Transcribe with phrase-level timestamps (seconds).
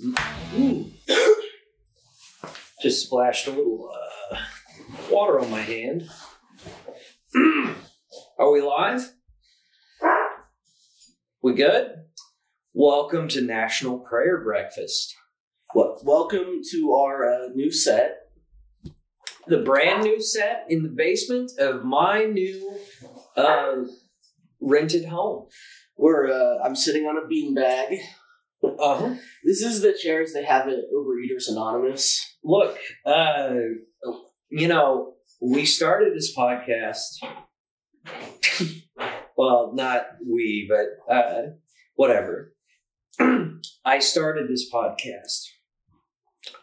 [0.00, 0.92] Ooh.
[2.82, 4.36] Just splashed a little uh,
[5.10, 6.08] water on my hand.
[8.38, 9.12] Are we live?
[11.42, 11.90] We good?
[12.72, 15.16] Welcome to National Prayer Breakfast,
[15.74, 18.18] Well, welcome to our uh, new set.
[19.48, 22.78] the brand new set in the basement of my new
[23.36, 23.78] uh,
[24.60, 25.48] rented home.
[25.96, 27.98] We're uh, I'm sitting on a beanbag.
[28.78, 29.14] Uh-huh.
[29.44, 32.36] This is the chairs they have at Overeaters Anonymous.
[32.44, 33.50] Look, uh,
[34.50, 37.18] you know, we started this podcast.
[39.36, 41.42] well, not we, but uh,
[41.96, 42.54] whatever.
[43.84, 45.46] I started this podcast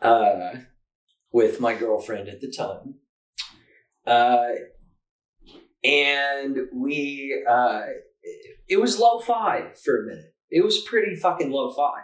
[0.01, 0.59] uh,
[1.31, 2.95] with my girlfriend at the time.
[4.07, 4.53] Uh,
[5.83, 7.81] and we, uh,
[8.67, 10.34] it was low fi for a minute.
[10.49, 12.01] It was pretty fucking low fi.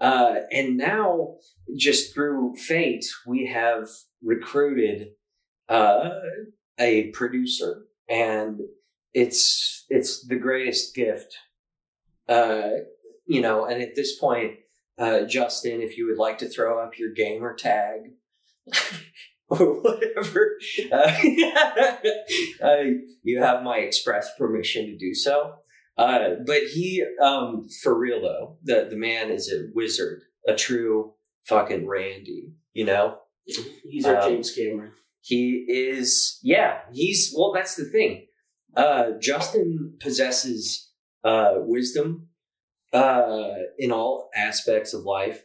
[0.00, 1.36] Uh, and now,
[1.76, 3.86] just through fate, we have
[4.22, 5.10] recruited
[5.68, 6.10] uh,
[6.78, 8.60] a producer, and
[9.14, 11.36] it's it's the greatest gift.
[12.28, 12.70] Uh,
[13.26, 14.54] you know, and at this point,
[14.98, 18.00] uh, Justin, if you would like to throw up your gamer tag
[19.48, 20.58] or whatever,
[20.92, 21.12] uh,
[22.62, 22.82] uh,
[23.22, 25.54] you have my express permission to do so.
[25.98, 31.12] Uh, but he, um, for real though, the the man is a wizard, a true
[31.44, 32.54] fucking Randy.
[32.72, 33.18] You know,
[33.84, 34.92] He's our Um, James Cameron.
[35.20, 36.38] he is.
[36.42, 37.34] Yeah, he's.
[37.36, 38.26] Well, that's the thing.
[38.74, 40.90] Uh, Justin possesses
[41.24, 42.28] uh, wisdom
[42.92, 45.44] uh, in all aspects of life.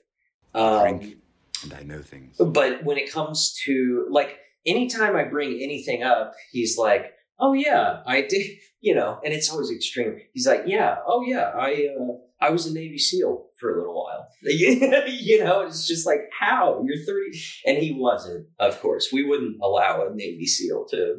[0.53, 1.17] Um, drink,
[1.63, 2.37] and I know things.
[2.37, 8.01] but when it comes to like anytime I bring anything up, he's like, "Oh yeah,
[8.05, 10.17] I did," you know, and it's always extreme.
[10.33, 13.95] He's like, "Yeah, oh yeah, I uh, I was a Navy SEAL for a little
[14.03, 19.09] while." you know, it's just like, "How you're 30?" And he wasn't, of course.
[19.11, 21.15] We wouldn't allow a Navy SEAL to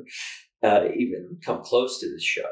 [0.62, 2.48] uh, even come close to this show.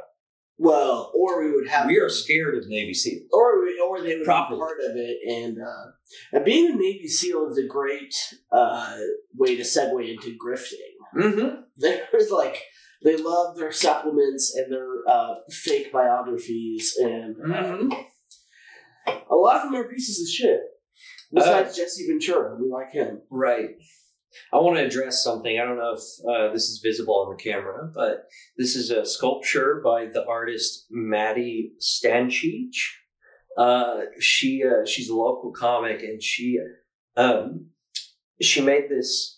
[0.58, 3.28] Well, or we would have We are scared of Navy SEALs.
[3.32, 4.56] or we- or they would Properly.
[4.58, 5.18] be part of it.
[5.28, 5.90] And uh,
[6.32, 8.14] and being a Navy SEAL is a great
[8.50, 8.96] uh,
[9.34, 10.94] way to segue into grifting.
[11.14, 11.60] Mm-hmm.
[11.76, 12.62] There's like
[13.06, 17.92] they love their supplements and their uh, fake biographies, and uh, Mm-hmm.
[19.30, 20.60] a lot of them are pieces of shit.
[21.32, 23.22] Besides Jesse Ventura, we like him.
[23.30, 23.70] Right.
[24.52, 25.58] I want to address something.
[25.58, 28.26] I don't know if uh, this is visible on the camera, but
[28.58, 32.76] this is a sculpture by the artist Maddie Stanchich.
[33.56, 36.58] Uh, she uh, she's a local comic, and she
[37.16, 37.68] um,
[38.42, 39.35] she made this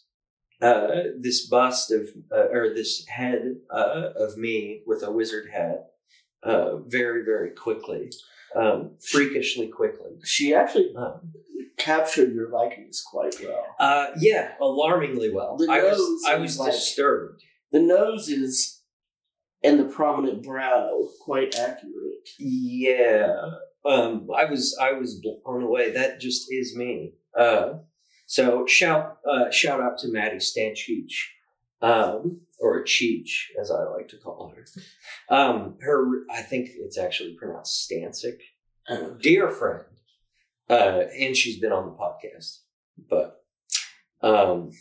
[0.61, 0.89] uh,
[1.21, 5.91] this bust of uh, or this head uh, of me with a wizard hat
[6.43, 8.11] uh, very very quickly,
[8.57, 10.13] um, freakishly quickly.
[10.25, 11.33] She actually Um,
[11.77, 13.65] captured your likeness quite well.
[13.79, 15.57] Uh, yeah, alarmingly well.
[15.57, 17.43] The I was I was like- disturbed.
[17.71, 18.83] The nose is
[19.63, 22.29] and the prominent brow quite accurate.
[22.39, 23.35] Yeah,
[23.85, 25.93] um, I was I was blown away.
[25.93, 27.15] That just is me.
[28.28, 31.15] So shout uh, shout out to Maddie Stanchich,
[31.81, 34.66] um, or Cheech as I like to call her.
[35.34, 38.37] Um, her I think it's actually pronounced Stancic.
[38.87, 39.84] Uh, dear friend,
[40.69, 42.59] uh, and she's been on the podcast.
[43.09, 43.43] But
[44.21, 44.72] um,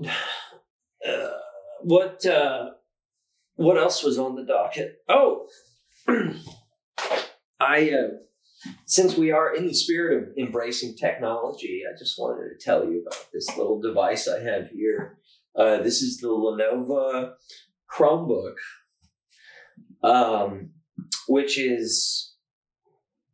[1.08, 1.30] uh,
[1.82, 2.70] what uh,
[3.56, 5.02] what else was on the docket?
[5.08, 5.48] Oh,
[7.58, 8.08] I uh,
[8.86, 13.02] since we are in the spirit of embracing technology, I just wanted to tell you
[13.02, 15.18] about this little device I have here.
[15.56, 17.32] Uh, this is the Lenovo
[17.90, 18.56] Chromebook,
[20.02, 20.70] um,
[21.28, 22.34] which is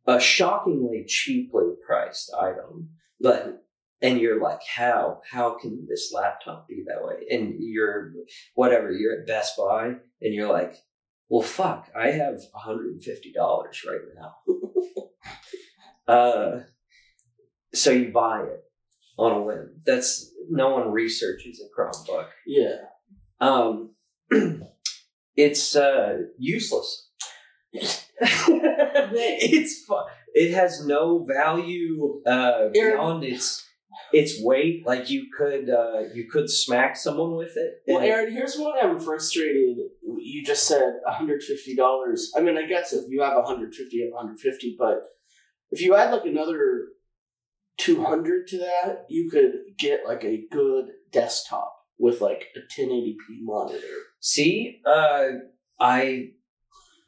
[0.07, 2.89] a shockingly cheaply priced item.
[3.19, 3.63] But
[4.01, 7.25] and you're like, how how can this laptop be that way?
[7.29, 8.13] And you're
[8.55, 10.75] whatever you're at Best Buy, and you're like,
[11.29, 14.35] well, fuck, I have 150 dollars right now.
[16.07, 16.59] uh,
[17.73, 18.63] so you buy it
[19.17, 19.81] on a whim.
[19.85, 22.27] That's no one researches a Chromebook.
[22.45, 22.75] yeah.
[23.39, 23.95] Um,
[25.35, 27.09] it's uh, useless.
[28.23, 29.85] it's
[30.33, 33.65] it has no value uh, beyond its
[34.13, 34.85] its weight.
[34.85, 37.81] Like you could uh, you could smack someone with it.
[37.87, 39.77] Well, Aaron, here's what I'm frustrated.
[40.03, 42.25] You just said $150.
[42.35, 45.03] I mean, I guess if you have 150, you have 150, but
[45.71, 46.87] if you add like another
[47.77, 53.87] 200 to that, you could get like a good desktop with like a 1080p monitor.
[54.19, 55.27] See, uh,
[55.79, 56.31] I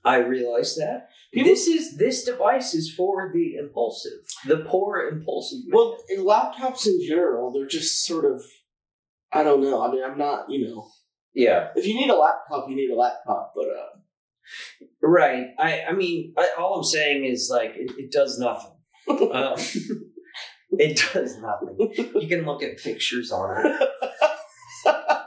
[0.04, 1.10] I realized that.
[1.34, 5.60] This is this device is for the impulsive, the poor impulsive.
[5.66, 5.72] man.
[5.74, 8.44] Well, in laptops in general, they're just sort of.
[9.32, 9.82] I don't know.
[9.82, 10.46] I mean, I'm not.
[10.50, 10.88] You know,
[11.34, 13.54] yeah, if you need a laptop, you need a laptop.
[13.56, 14.00] But uh,
[15.02, 15.48] right.
[15.58, 18.72] I I mean, I, all I'm saying is like it, it does nothing.
[19.10, 19.56] Um,
[20.80, 22.12] it does nothing.
[22.16, 23.90] You can look at pictures on it.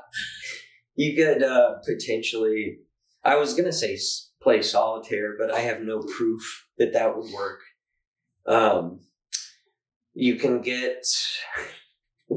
[0.96, 2.78] You could uh, potentially.
[3.22, 3.98] I was gonna say
[4.46, 7.62] play solitaire, but I have no proof that that would work.
[8.46, 9.00] Um,
[10.14, 11.04] you can get.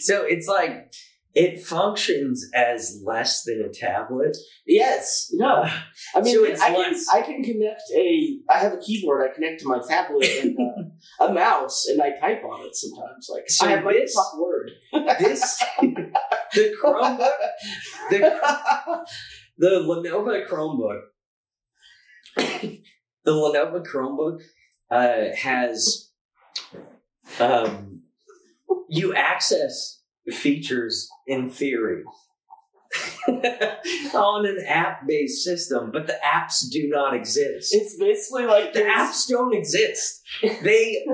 [0.00, 0.92] so it's like
[1.32, 4.36] it functions as less than a tablet.
[4.66, 5.64] yes, no.
[6.14, 8.38] I mean, So I can I can connect a.
[8.50, 9.30] I have a keyboard.
[9.30, 13.28] I connect to my tablet and uh, a mouse, and I type on it sometimes.
[13.30, 14.70] Like So I have this- Microsoft Word.
[15.20, 15.62] This
[16.52, 17.30] the Chromebook
[18.10, 19.04] the
[19.56, 21.00] the Lenovo Chromebook,
[23.24, 24.40] the Lenovo Chromebook
[24.90, 26.10] uh, has
[27.40, 28.02] um,
[28.88, 32.02] you access features in theory
[34.14, 37.74] on an app-based system, but the apps do not exist.
[37.74, 40.22] It's basically like the apps don't exist.
[40.62, 41.04] They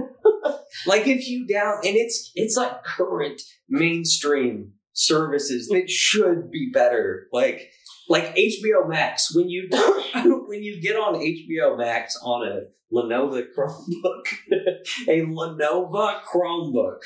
[0.87, 7.28] like if you down and it's it's like current mainstream services that should be better.
[7.32, 7.70] Like
[8.11, 9.69] like HBO Max when you
[10.47, 12.61] when you get on HBO Max on a
[12.93, 14.25] Lenovo Chromebook,
[15.09, 16.99] a Lenovo Chromebook,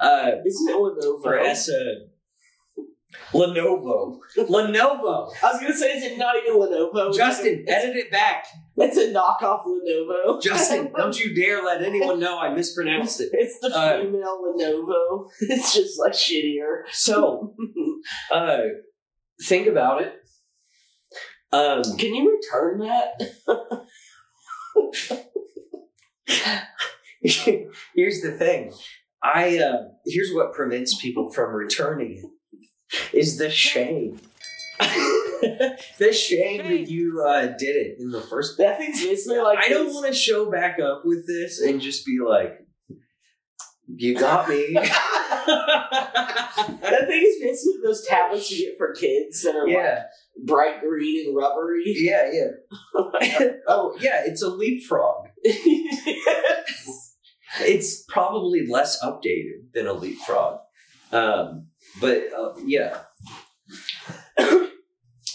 [0.00, 1.22] uh, Isn't it Lenovo?
[1.22, 1.70] for S
[3.32, 5.30] Lenovo, Lenovo.
[5.42, 7.14] I was gonna say, is it not even Lenovo?
[7.14, 8.44] Justin, it's, edit it back.
[8.76, 10.42] it's a knockoff Lenovo.
[10.42, 13.30] Justin, don't you dare let anyone know I mispronounced it.
[13.32, 15.28] It's the Uh, female Lenovo.
[15.40, 16.82] It's just like shittier.
[16.90, 17.54] So,
[18.34, 18.58] uh,
[19.44, 20.14] think about it.
[21.52, 23.86] Um, Can you return that?
[27.94, 28.72] here's the thing.
[29.22, 34.20] I uh, here's what prevents people from returning it is the shame.
[34.78, 38.58] the shame that you uh, did it in the first.
[38.58, 42.06] That thing's basically like I don't want to show back up with this and just
[42.06, 42.60] be like,
[43.98, 44.76] "You got me."
[45.48, 50.04] That thing is basically those tablets you get for kids that are like
[50.44, 51.82] bright green and rubbery.
[51.86, 52.50] yeah, yeah.
[53.68, 54.22] oh, yeah.
[54.26, 55.28] It's a leapfrog.
[57.60, 60.58] It's probably less updated than a leapfrog.
[61.12, 61.68] Um,
[62.00, 62.98] but uh, yeah,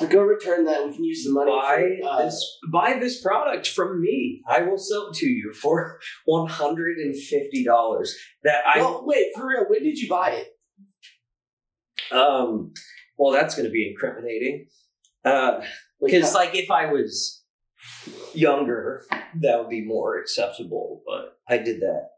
[0.10, 0.86] Go return that.
[0.86, 1.51] We can use the money.
[1.51, 4.42] buy for, uh, this buy this product from me.
[4.48, 8.16] I will sell it to you for one hundred and fifty dollars.
[8.44, 9.66] That I well, wait for real.
[9.68, 12.16] When did you buy it?
[12.16, 12.74] um.
[13.18, 14.66] Well, that's going to be incriminating.
[15.24, 15.62] Uh,
[16.01, 17.44] because like if I was
[18.34, 19.06] younger,
[19.42, 21.04] that would be more acceptable.
[21.06, 22.10] But I did that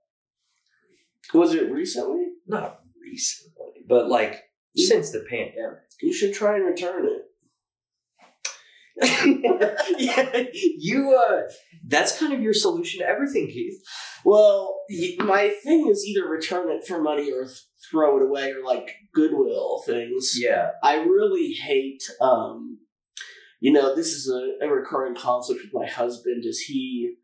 [1.33, 2.27] was it recently?
[2.47, 4.43] not recently, but like
[4.75, 5.79] since the pandemic.
[6.01, 7.23] You should try and return it.
[9.97, 10.43] yeah,
[10.77, 11.13] you.
[11.13, 11.41] Uh,
[11.87, 13.81] that's kind of your solution to everything, Keith.
[14.23, 14.79] Well,
[15.19, 17.61] my thing is either return it for money or th-
[17.91, 20.35] throw it away or like Goodwill things.
[20.41, 22.79] Yeah, I really hate, um,
[23.59, 26.45] you know, this is a, a recurring conflict with my husband.
[26.45, 27.15] Is he,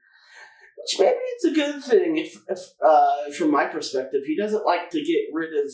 [0.77, 4.89] which maybe it's a good thing if, if uh, from my perspective, he doesn't like
[4.89, 5.71] to get rid of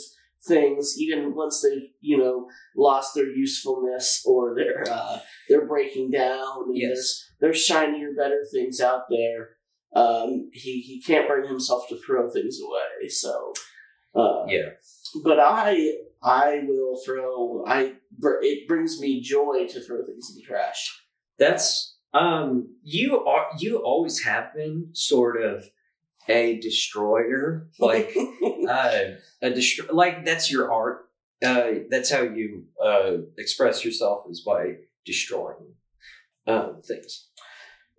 [0.48, 6.64] things even once they've, you know, lost their usefulness or they're uh, they're breaking down.
[6.68, 6.90] And Yes.
[6.90, 9.50] there's there's shinier, better things out there.
[9.96, 13.10] Um, he he can't bring himself to throw things away.
[13.10, 13.54] So,
[14.16, 14.70] uh, yeah.
[15.24, 17.64] but I I will throw.
[17.68, 17.94] I
[18.42, 20.82] it brings me joy to throw things in the trash.
[21.40, 22.76] That's um.
[22.84, 23.48] You are.
[23.60, 25.70] You always have been sort of
[26.30, 28.16] a destroyer, like
[28.70, 29.00] uh,
[29.42, 29.88] a destroy.
[29.94, 31.06] Like that's your art.
[31.46, 34.74] Uh, that's how you uh express yourself is by
[35.06, 35.74] destroying
[36.48, 37.30] um things.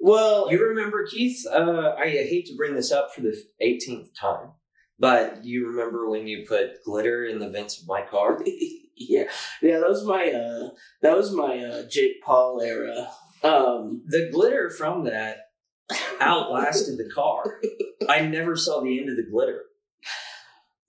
[0.00, 1.44] well, You remember Keith?
[1.46, 4.50] Uh, I hate to bring this up for the 18th time,
[4.98, 8.42] but you remember when you put glitter in the vents of my car?
[8.96, 9.24] yeah,
[9.62, 9.78] yeah.
[9.78, 10.70] That was my uh,
[11.02, 13.10] that was my uh, Jake Paul era.
[13.44, 15.36] Um, The glitter from that
[16.20, 17.60] outlasted the car.
[18.08, 19.62] I never saw the end of the glitter,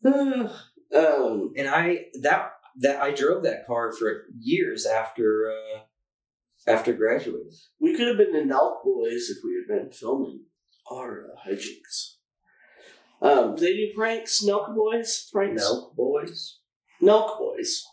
[0.06, 5.80] um, and I that that I drove that car for years after uh,
[6.68, 7.51] after graduating.
[7.80, 10.42] we could have been the Nelk Boys if we had been filming
[10.92, 12.16] our uh, hijinks.
[13.22, 15.30] Um, they do pranks, Nelk Boys?
[15.32, 15.62] Pranks?
[15.62, 16.60] No, boys.
[17.01, 17.86] Nelk Boys.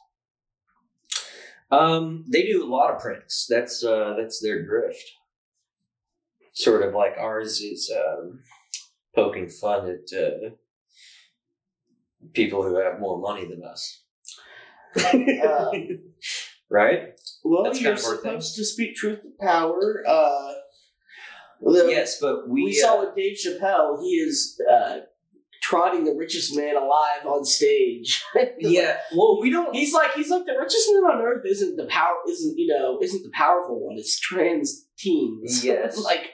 [1.70, 3.46] Um, they do a lot of pranks.
[3.49, 5.02] That's uh, that's their drift.
[6.52, 8.40] sort of like ours is um,
[9.16, 10.50] poking fun at uh,
[12.32, 14.02] people who have more money than us.
[15.12, 15.73] Um,
[16.70, 17.18] right?
[17.42, 18.16] Well, That's you're thing.
[18.16, 20.04] supposed to speak truth to power.
[20.06, 20.52] Uh,
[21.61, 24.99] the- yes, but we, we, uh, saw with Dave Chappelle, he is uh,
[25.62, 28.23] trotting the richest man alive on stage.
[28.58, 28.99] yeah.
[29.14, 29.75] Well, we don't.
[29.75, 32.99] he's like he's like the richest man on earth isn't the power isn't you know
[33.02, 33.96] isn't the powerful one.
[33.96, 35.64] It's trans teens.
[35.64, 35.99] Yes.
[35.99, 36.30] like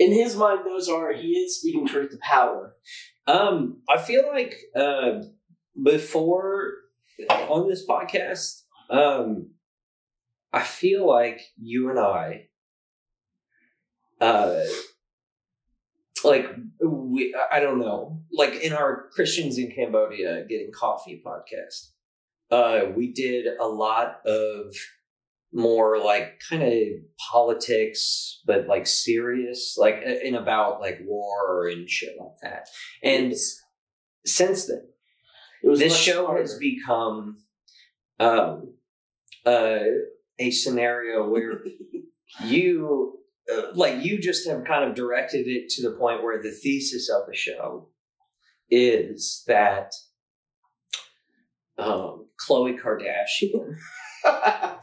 [0.00, 2.74] in his mind, those are he is speaking truth to power.
[3.26, 5.20] Um, I feel like uh,
[5.80, 6.72] before
[7.28, 9.50] on this podcast, um,
[10.54, 12.48] I feel like you and I,
[14.22, 14.62] uh,
[16.24, 16.46] like
[16.82, 21.90] we, I don't know, like in our Christians in Cambodia getting coffee podcast,
[22.50, 24.74] uh, we did a lot of
[25.52, 26.78] more like kind of
[27.32, 32.68] politics, but like serious, like in about like war and shit like that.
[33.02, 33.34] And
[34.24, 34.82] since then,
[35.62, 36.42] It was this show harder.
[36.42, 37.38] has become
[38.20, 38.74] um,
[39.44, 39.80] uh,
[40.38, 41.62] a scenario where
[42.44, 43.18] you
[43.52, 47.10] uh, like you just have kind of directed it to the point where the thesis
[47.10, 47.88] of the show
[48.70, 49.92] is that
[51.76, 53.74] um, Khloe Kardashian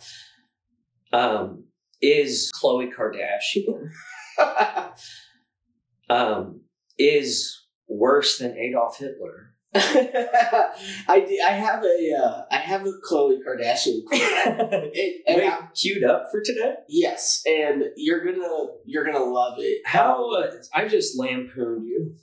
[1.14, 1.64] um,
[2.02, 3.90] is Khloe Kardashian
[6.10, 6.62] um,
[6.98, 9.52] is worse than Adolf Hitler.
[9.76, 14.02] I, d- I have a uh, I have a Khloe Kardashian.
[14.12, 16.74] It, and Wait, I- queued up for today?
[16.88, 19.82] yes, and you're gonna you're gonna love it.
[19.86, 22.16] How uh, I just lampooned you.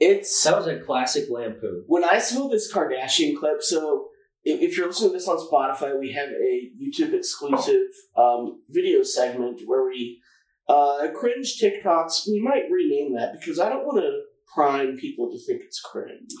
[0.00, 1.84] It's That was a classic lampoon.
[1.86, 3.62] when I saw this Kardashian clip.
[3.62, 4.08] So
[4.44, 9.60] if, you're listening to this on Spotify, we have a YouTube exclusive um, video segment
[9.66, 10.20] where we
[10.68, 12.28] uh, cringe TikToks.
[12.28, 14.20] We might rename that because I don't want to
[14.54, 16.32] prime people to think it's cringe.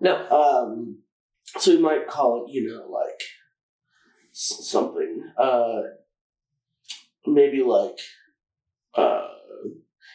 [0.00, 0.98] No, Um,
[1.58, 3.20] so we might call it, you know, like
[4.32, 5.22] s- something.
[5.38, 5.82] Uh,
[7.26, 7.98] maybe like,
[8.94, 9.28] uh,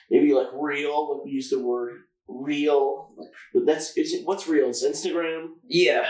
[0.10, 1.16] maybe like real.
[1.16, 1.94] Like we use the word
[2.28, 3.14] real.
[3.54, 4.26] Like that's is it.
[4.26, 4.70] What's real?
[4.70, 5.50] It's Instagram.
[5.68, 6.06] yeah,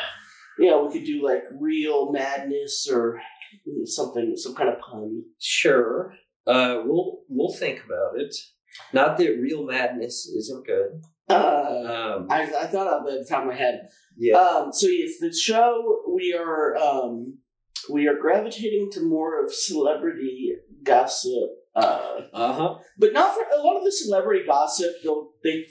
[0.61, 3.19] Yeah, we could do like real madness or
[3.85, 5.23] something, some kind of pun.
[5.39, 6.13] sure.
[6.47, 8.35] Uh, we'll we'll think about it.
[8.93, 11.01] Not that real madness isn't good.
[11.29, 13.87] Uh, Um, I, I thought of it at the top of my head.
[14.17, 17.37] yeah, Um, so yes, the show we are um,
[17.89, 22.75] we are gravitating to more of celebrity gossip, uh, uh huh.
[22.97, 24.91] but not for a lot of the celebrity gossip.
[25.03, 25.65] They'll they,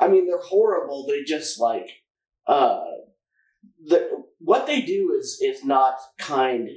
[0.00, 1.06] I mean, they're horrible.
[1.06, 1.88] They just like
[2.46, 2.80] uh,
[3.84, 6.68] the what they do is is not kind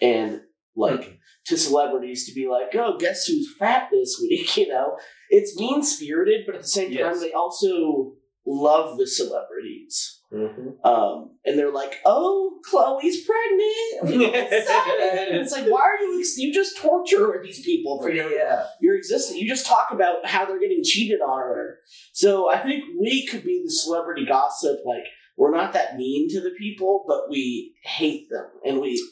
[0.00, 0.40] and
[0.76, 4.56] like to celebrities to be like, oh, guess who's fat this week?
[4.56, 4.96] You know,
[5.30, 7.20] it's mean spirited, but at the same time, Yes.
[7.20, 8.14] they also
[8.46, 10.20] love the celebrities.
[10.32, 10.84] Mhm.
[10.84, 16.20] Um, and they're like, "Oh, Khloe's pregnant." It's like, why are you?
[16.20, 19.38] Ex- you just torture these people for your yeah, your existence.
[19.38, 21.78] You just talk about how they're getting cheated on her.
[22.14, 24.78] So I think we could be the celebrity gossip.
[24.86, 25.04] Like
[25.36, 29.02] we're not that mean to the people, but we hate them, and we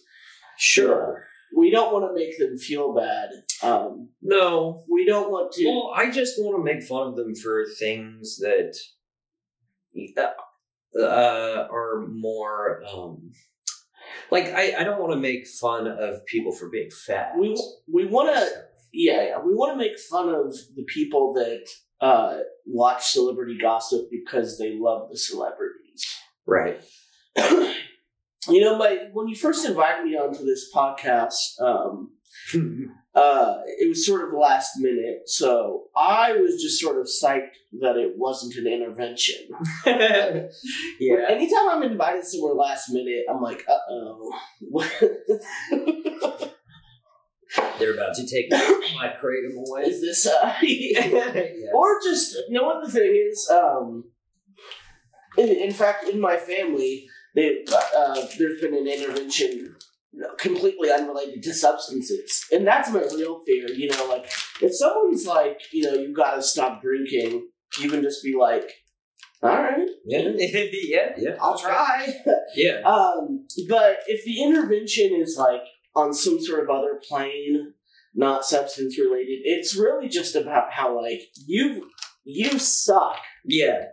[0.59, 1.25] sure.
[1.57, 3.31] we don't want to make them feel bad.
[3.63, 5.67] Um, No, we don't want to.
[5.67, 8.75] Well, I just want to make fun of them for things that
[10.99, 13.33] uh, are more um,
[14.31, 17.33] like I, I don't want to make fun of people for being fat.
[17.39, 17.57] we
[17.93, 18.49] we want to
[18.93, 19.39] yeah, yeah.
[19.39, 21.67] We want to make fun of the people that
[22.01, 25.77] uh, watch celebrity gossip because they love the celebrities.
[26.47, 26.83] Right.
[27.37, 32.13] you know, my when you first invited me onto this podcast, um,
[33.15, 37.97] uh, it was sort of last minute, so I was just sort of psyched that
[37.97, 39.49] it wasn't an intervention.
[39.87, 41.27] yeah.
[41.29, 44.33] Anytime I'm invited somewhere last minute, I'm like, uh oh.
[47.79, 49.83] They're about to take my kratom away.
[49.83, 51.71] Is this uh yeah.
[51.75, 54.05] or just you know what the thing is um
[55.39, 57.65] in, in fact in my family they
[57.97, 59.77] uh, there's been an intervention
[60.39, 64.27] completely unrelated to substances and that's my real fear you know like
[64.61, 68.73] if someone's like you know you gotta stop drinking you can just be like
[69.43, 70.31] all right Yeah.
[70.37, 71.11] yeah.
[71.17, 71.37] Yeah.
[71.41, 72.13] i'll try
[72.57, 72.81] Yeah.
[72.85, 75.63] um but if the intervention is like
[75.95, 77.75] on some sort of other plane
[78.13, 81.89] not substance related it's really just about how like you
[82.25, 83.85] you suck Yeah.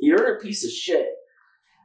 [0.00, 1.06] You're a piece of shit.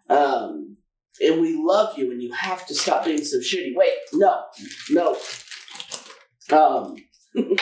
[0.09, 0.77] Um,
[1.21, 3.71] and we love you, and you have to stop being so shitty.
[3.75, 4.43] Wait, no,
[4.89, 5.17] no.
[6.51, 6.95] Um,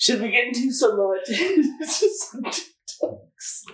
[0.00, 0.92] Should we get into some
[1.26, 3.64] some TikToks?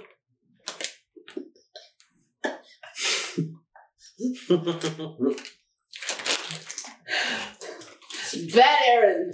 [8.55, 9.33] Bad Aaron.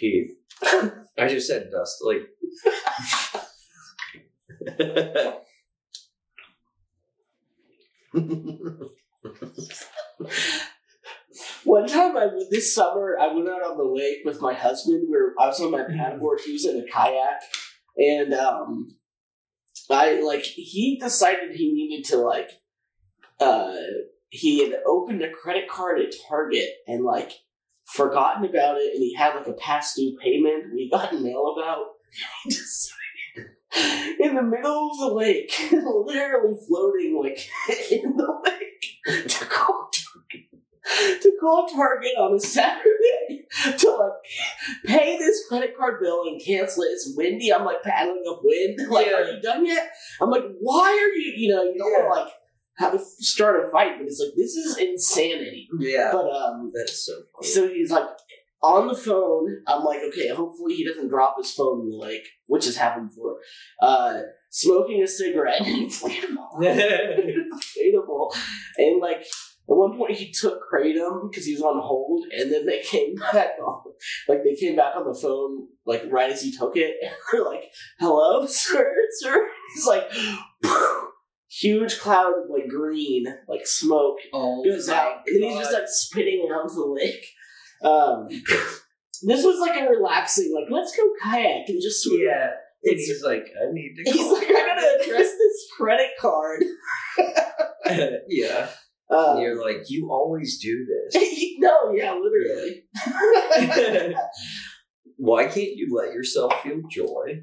[0.00, 0.30] Keith.
[1.18, 2.20] I just said dustly.
[11.64, 15.04] One time, I went this summer, I went out on the lake with my husband.
[15.08, 17.42] Where I was on my paddleboard, he was in a kayak,
[17.96, 18.96] and um,
[19.90, 22.50] I like he decided he needed to like,
[23.38, 23.74] uh,
[24.30, 27.32] he had opened a credit card at Target and like
[27.94, 31.78] forgotten about it, and he had like a past due payment we got mail about.
[32.44, 32.96] and He decided
[34.20, 37.48] in the middle of the lake, literally floating like
[37.90, 43.46] in the lake, to call Target, to call Target on a Saturday
[43.78, 44.12] to like
[44.86, 46.86] pay this credit card bill and cancel it.
[46.88, 47.52] It's windy.
[47.52, 48.78] I'm like paddling upwind.
[48.90, 49.12] Like, Yeah.
[49.14, 49.90] are you done yet?
[50.20, 51.32] I'm like, why are you?
[51.36, 52.06] You know, you don't Yeah.
[52.08, 52.32] want like
[52.80, 55.68] have to start a fight, but it's like this is insanity.
[55.78, 56.10] yeah.
[56.12, 57.48] But um, That's so funny.
[57.48, 58.06] so he's like
[58.62, 59.62] on the phone.
[59.66, 63.10] I'm like, okay, hopefully he doesn't drop his phone in the lake, which has happened
[63.10, 63.36] before.
[63.80, 64.20] Uh,
[64.50, 68.34] smoking a cigarette, inflatable, inflatable,
[68.78, 72.66] and like at one point he took kratom because he was on hold, and then
[72.66, 73.82] they came back on,
[74.28, 77.44] like they came back on the phone like right as he took it, and they're
[77.44, 77.64] like,
[77.98, 80.10] "Hello, sir, sir." He's like.
[81.50, 86.48] Huge cloud of like green, like smoke, oh, goes out, and he's just like spitting
[86.54, 87.26] out the lake.
[87.82, 88.28] Um,
[89.22, 92.20] this was like a relaxing, like let's go kayak and just swim.
[92.24, 92.50] yeah.
[92.82, 94.02] And he's like, I need to.
[94.10, 96.64] He's like, I gotta address this credit card.
[98.28, 98.68] yeah.
[99.10, 101.22] Uh, You're like, you always do this.
[101.58, 102.84] no, yeah, literally.
[105.16, 107.42] Why can't you let yourself feel joy?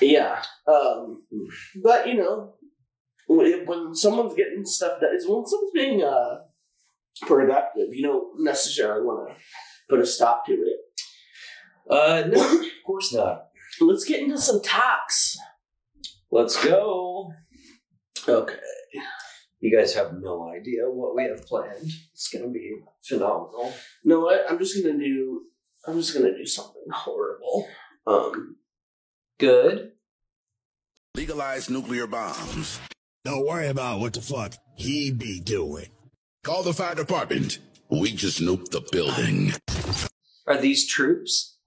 [0.00, 1.24] yeah, um,
[1.82, 2.54] but you know,
[3.28, 6.38] when, when someone's getting stuff done, is when someone's being uh
[7.22, 9.34] productive, you don't necessarily want to
[9.88, 10.78] put a stop to it.
[11.90, 13.46] Uh, no, of course not.
[13.80, 15.36] Let's get into some talks.
[16.30, 17.32] Let's go.
[18.28, 18.54] Okay.
[19.60, 21.90] You guys have no idea what we have planned.
[22.12, 23.72] It's gonna be phenomenal.
[24.04, 24.44] You know what?
[24.48, 25.42] I'm just gonna do.
[25.86, 27.68] I'm just gonna do something horrible.
[28.06, 28.56] Um,
[29.38, 29.92] Good.
[31.16, 32.80] Legalize nuclear bombs.
[33.24, 35.88] Don't worry about what the fuck he be doing.
[36.44, 37.58] Call the fire department.
[37.90, 39.52] We just nuked the building.
[40.46, 41.58] Are these troops?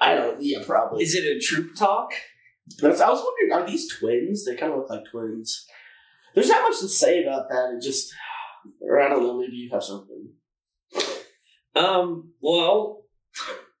[0.00, 0.40] I don't.
[0.40, 1.02] Yeah, probably.
[1.02, 2.12] Is it a troop talk?
[2.80, 4.44] That's, I was wondering, are these twins?
[4.44, 5.66] They kind of look like twins.
[6.34, 7.74] There's not much to say about that.
[7.76, 8.12] It just,
[8.80, 9.38] or I don't know.
[9.38, 10.30] Maybe you have something.
[11.74, 12.32] Um.
[12.40, 13.04] Well,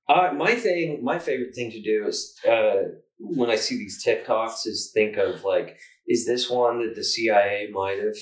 [0.08, 2.74] uh, my thing, my favorite thing to do is uh,
[3.18, 7.68] when I see these TikToks is think of like, is this one that the CIA
[7.72, 8.16] might have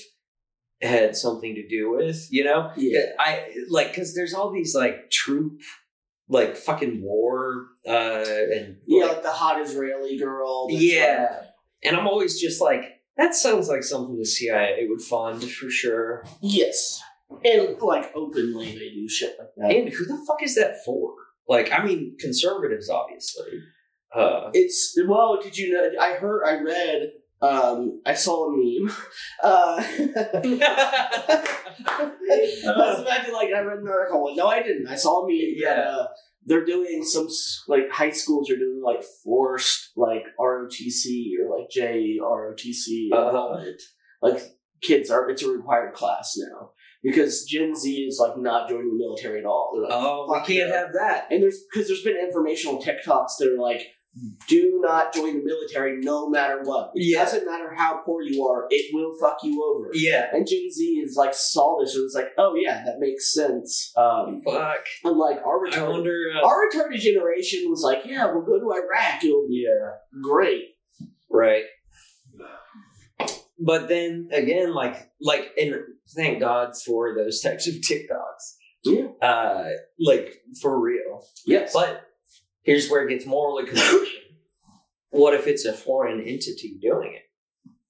[0.81, 2.27] had something to do with?
[2.31, 3.11] You know, Yeah.
[3.19, 5.59] I like because there's all these like troop,
[6.29, 7.91] like fucking war, uh,
[8.25, 10.67] and Yeah, like, like the hot Israeli girl.
[10.69, 11.27] Yeah.
[11.31, 11.47] like-
[11.83, 12.83] and I'm always just like,
[13.17, 16.23] that sounds like something the CIA would fund for sure.
[16.41, 17.01] yes.
[17.45, 19.71] And like openly they do shit like that.
[19.75, 21.13] And who the fuck is that for?
[21.47, 23.51] Like, I mean, conservatives, obviously.
[24.13, 25.39] Uh, It's well.
[25.41, 25.91] Did you know?
[25.99, 26.43] I heard.
[26.45, 27.11] I read.
[27.41, 28.93] Um, I saw a meme.
[29.43, 29.81] Uh,
[31.89, 34.33] I was imagine like I read an article.
[34.35, 34.87] No, I didn't.
[34.87, 35.37] I saw a meme.
[35.37, 35.89] that, Yeah.
[35.97, 36.07] uh,
[36.45, 37.27] they're doing some
[37.67, 43.09] like high schools are doing like forced like ROTC or like JROTC.
[43.13, 43.63] Uh-huh.
[44.21, 44.41] Like
[44.81, 46.71] kids are it's a required class now
[47.03, 49.71] because Gen Z is like not joining the military at all.
[49.81, 51.27] Like, oh, we can't yeah." have that.
[51.31, 53.81] And there's because there's been informational TikToks that are like,
[54.47, 56.91] do not join the military no matter what.
[56.95, 57.23] It Yeah.
[57.23, 59.89] doesn't matter how poor you are, it will fuck you over.
[59.93, 60.27] Yeah.
[60.33, 63.93] And Gen Z is like saw this and was like, oh yeah, that makes sense.
[63.95, 64.85] Um, Fuck.
[65.05, 66.13] and like our I wonder.
[66.35, 69.23] Uh, our retarded generation was like, yeah, we'll go to Iraq.
[69.23, 69.91] It'll be yeah.
[70.21, 70.65] great.
[71.29, 71.63] Right.
[73.63, 75.75] But then again, like, like, and
[76.15, 78.55] thank God for those types of TikToks.
[78.83, 79.07] Yeah.
[79.21, 79.69] Uh,
[79.99, 81.23] like for real.
[81.45, 81.71] Yes.
[81.71, 82.01] But
[82.63, 84.07] here's where it gets morally confusing.
[85.09, 87.23] what if it's a foreign entity doing it?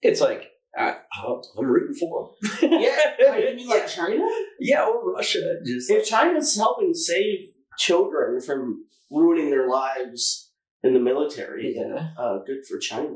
[0.01, 2.31] It's like I, I'm rooting for
[2.62, 2.71] them.
[2.81, 2.97] yeah,
[3.29, 4.25] I mean like China.
[4.60, 5.60] yeah, or Russia.
[5.65, 10.51] Just If China's helping save children from ruining their lives
[10.84, 12.10] in the military, then Yeah.
[12.17, 13.15] uh, good for China.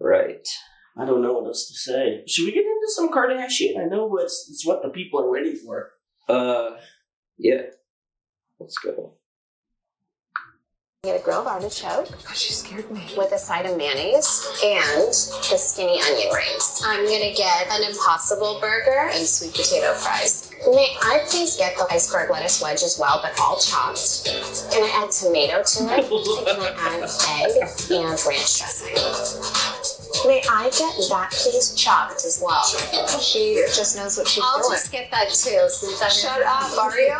[0.00, 0.46] right.
[1.00, 2.24] I don't know what else to say.
[2.26, 3.78] Should we get into some Kardashian?
[3.80, 5.92] I know it's it's what the people are waiting for.
[6.28, 6.70] Uh,
[7.38, 7.62] yeah.
[8.58, 9.17] Let's go.
[11.04, 13.00] Get a grilled artichoke Oh, she scared me.
[13.16, 16.82] with a side of mayonnaise and the skinny onion rings.
[16.84, 20.50] I'm gonna get an impossible burger and sweet potato fries.
[20.66, 24.24] May I please get the iceberg lettuce wedge as well, but all chopped?
[24.72, 26.10] Can I add tomato to it?
[26.10, 26.10] And
[26.48, 27.04] can I add
[27.46, 29.77] egg and ranch dressing?
[30.26, 32.64] May I get that please chopped as well?
[33.20, 34.46] She just knows what she's doing.
[34.46, 34.72] I'll doing.
[34.72, 37.18] just get that too since I'm Shut up, Mario.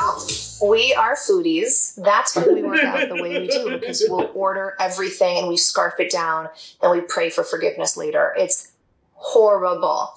[0.63, 1.95] We are foodies.
[2.03, 5.57] That's why we work out the way we do because we'll order everything and we
[5.57, 6.49] scarf it down,
[6.83, 8.35] then we pray for forgiveness later.
[8.37, 8.73] It's
[9.21, 10.09] horrible.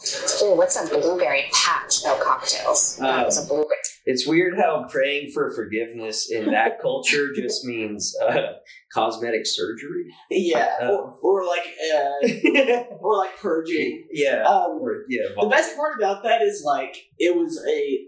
[0.44, 2.04] Ooh, what's a blueberry patch?
[2.04, 2.98] No cocktails.
[2.98, 3.76] That was a blueberry.
[4.06, 8.54] It's weird how praying for forgiveness in that culture just means uh,
[8.94, 10.06] cosmetic surgery.
[10.30, 14.08] Yeah, Uh, or, or like uh, or like purging.
[14.12, 14.44] yeah.
[14.44, 15.28] Um, Or, yeah.
[15.40, 18.08] the best part about that is like it was a,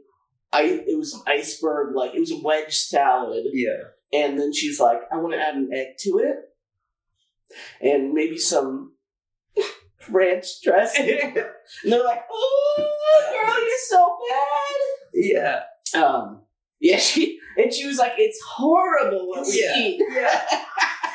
[0.56, 4.20] I it was iceberg like it was a wedge salad, Yeah.
[4.20, 6.36] and then she's like, I want to add an egg to it,
[7.82, 8.93] and maybe some
[10.10, 11.10] ranch dressing.
[11.36, 14.76] and they're like, "Oh, girl, you're so bad."
[15.14, 15.60] yeah.
[16.02, 16.42] Um,
[16.82, 19.78] yeah, she and she was like, "It's horrible what we Yeah.
[19.78, 20.42] eat." Yeah.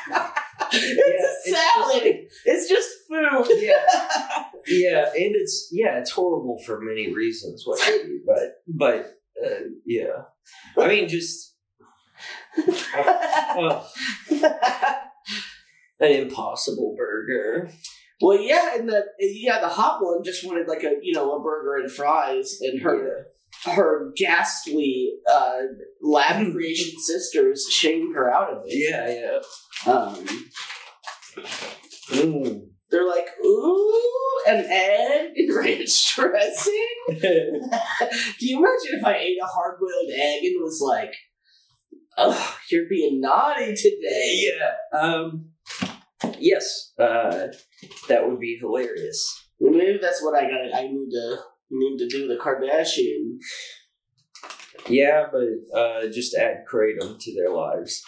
[0.71, 2.15] it's Yeah, a it's salad.
[2.45, 3.57] It's just food.
[3.61, 4.45] Yeah.
[4.67, 7.63] Yeah, and it's yeah, it's horrible for many reasons.
[7.65, 10.23] What do, but but uh, yeah,
[10.77, 11.55] I mean, just
[12.57, 13.83] uh,
[15.99, 17.69] an impossible burger.
[18.21, 21.41] Well, yeah, and the yeah, the hot one just wanted like a you know a
[21.43, 23.27] burger and fries, and her
[23.65, 25.59] her ghastly uh,
[26.01, 28.73] lab creation sisters shamed her out of it.
[28.89, 29.39] Yeah,
[29.87, 29.93] yeah.
[29.93, 30.25] Um,
[32.09, 32.61] Mm.
[32.89, 36.87] they're like, ooh, an egg and ranch dressing.
[37.07, 37.69] Can
[38.39, 41.13] you imagine if I ate a hard boiled egg and was like,
[42.17, 44.43] oh, you're being naughty today?
[44.57, 44.99] yeah.
[44.99, 45.51] Um.
[46.39, 46.93] Yes.
[46.97, 47.47] Uh.
[48.07, 49.47] That would be hilarious.
[49.59, 50.73] Well, maybe that's what I got.
[50.75, 51.37] I need to
[51.71, 53.37] need to do the Kardashian.
[54.87, 58.01] Yeah, but uh, just add kratom to their lives.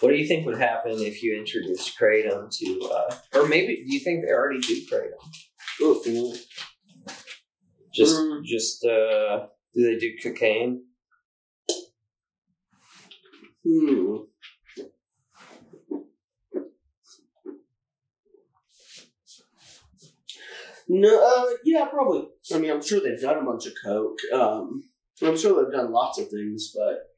[0.00, 3.92] What do you think would happen if you introduced kratom to, uh, or maybe do
[3.94, 5.18] you think they already do kratom?
[5.82, 6.34] Ooh,
[7.92, 8.44] Just, Mm.
[8.44, 10.84] just, uh, do they do cocaine?
[13.64, 14.16] Hmm.
[20.92, 22.26] No, uh, yeah, probably.
[22.52, 24.18] I mean, I'm sure they've done a bunch of coke.
[24.34, 24.82] Um,
[25.22, 27.10] I'm sure they've done lots of things, but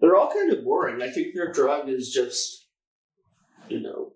[0.00, 1.02] they're all kind of boring.
[1.02, 2.68] I think their drug is just,
[3.68, 4.12] you know,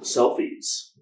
[0.00, 0.92] selfies.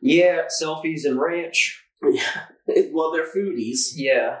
[0.00, 1.84] Yeah, selfies and ranch.
[2.02, 2.22] Yeah.
[2.92, 3.92] Well, they're foodies.
[3.94, 4.40] Yeah.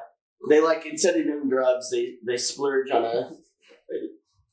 [0.50, 3.30] They like instead of doing drugs, they they splurge on a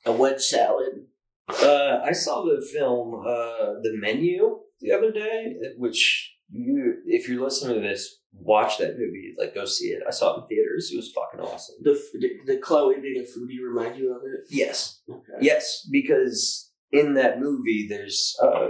[0.05, 1.05] a wedge salad.
[1.47, 7.43] Uh, I saw the film, uh, The Menu the other day, which you, if you're
[7.43, 9.33] listening to this, watch that movie.
[9.37, 10.03] Like, go see it.
[10.07, 10.91] I saw it in theaters.
[10.91, 11.75] It was fucking awesome.
[11.81, 14.45] The the, the Khloe being a foodie remind you of it.
[14.49, 15.01] Yes.
[15.09, 15.39] Okay.
[15.41, 18.35] Yes, because in that movie, there's.
[18.41, 18.69] Uh,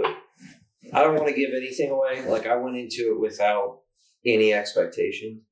[0.92, 2.24] I don't want to give anything away.
[2.28, 3.80] Like I went into it without
[4.24, 5.42] any expectation,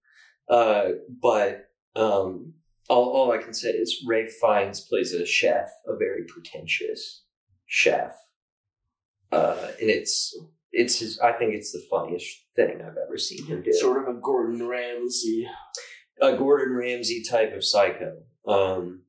[0.49, 1.65] uh, but
[1.97, 2.55] um,
[2.89, 7.25] all, all I can say is Ralph Fiennes plays a chef, a very pretentious
[7.67, 8.15] chef,
[9.33, 10.37] uh, and it's
[10.73, 11.19] it's his.
[11.21, 14.67] I think it's the funniest thing I've ever seen him do Sort of a Gordon
[14.67, 15.47] Ramsay.
[16.21, 18.19] a Gordon Ramsay type of psycho.
[18.47, 19.03] Um,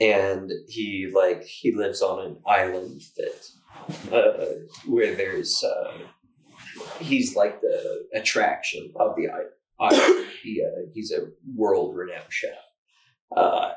[0.00, 4.44] and he like he lives on an island that uh,
[4.86, 5.98] where there's uh,
[7.00, 9.50] he's like the attraction of the island.
[10.42, 12.52] He, uh, he's a world renowned chef.
[13.34, 13.70] Uh,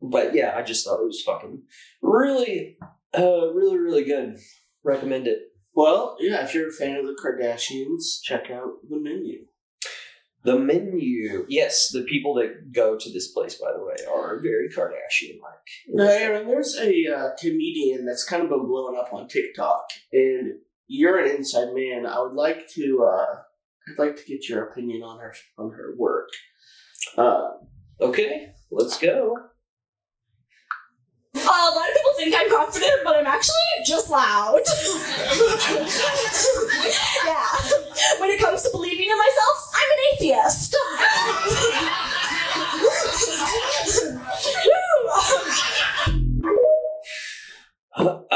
[0.00, 1.62] but yeah, I just thought it was fucking
[2.02, 2.78] really,
[3.16, 4.38] uh, really, really good.
[4.84, 5.40] Recommend it.
[5.74, 9.46] Well, yeah, if you're a fan of the Kardashians, check out the menu.
[10.42, 14.68] The menu, yes, the people that go to this place, by the way, are very
[14.68, 15.58] Kardashian like.
[15.88, 20.52] Now, Aaron, there's a uh, comedian that's kind of been blowing up on TikTok, and
[20.86, 22.06] you're an inside man.
[22.06, 23.40] I would like to, uh,
[23.88, 26.28] I'd like to get your opinion on her on her work.
[27.18, 27.48] Uh,
[28.00, 29.36] Okay, let's go.
[31.34, 33.54] Uh, a lot of people think I'm confident, but I'm actually
[33.86, 34.60] just loud.
[37.24, 37.46] yeah.
[38.20, 40.76] When it comes to believing in myself, I'm an atheist.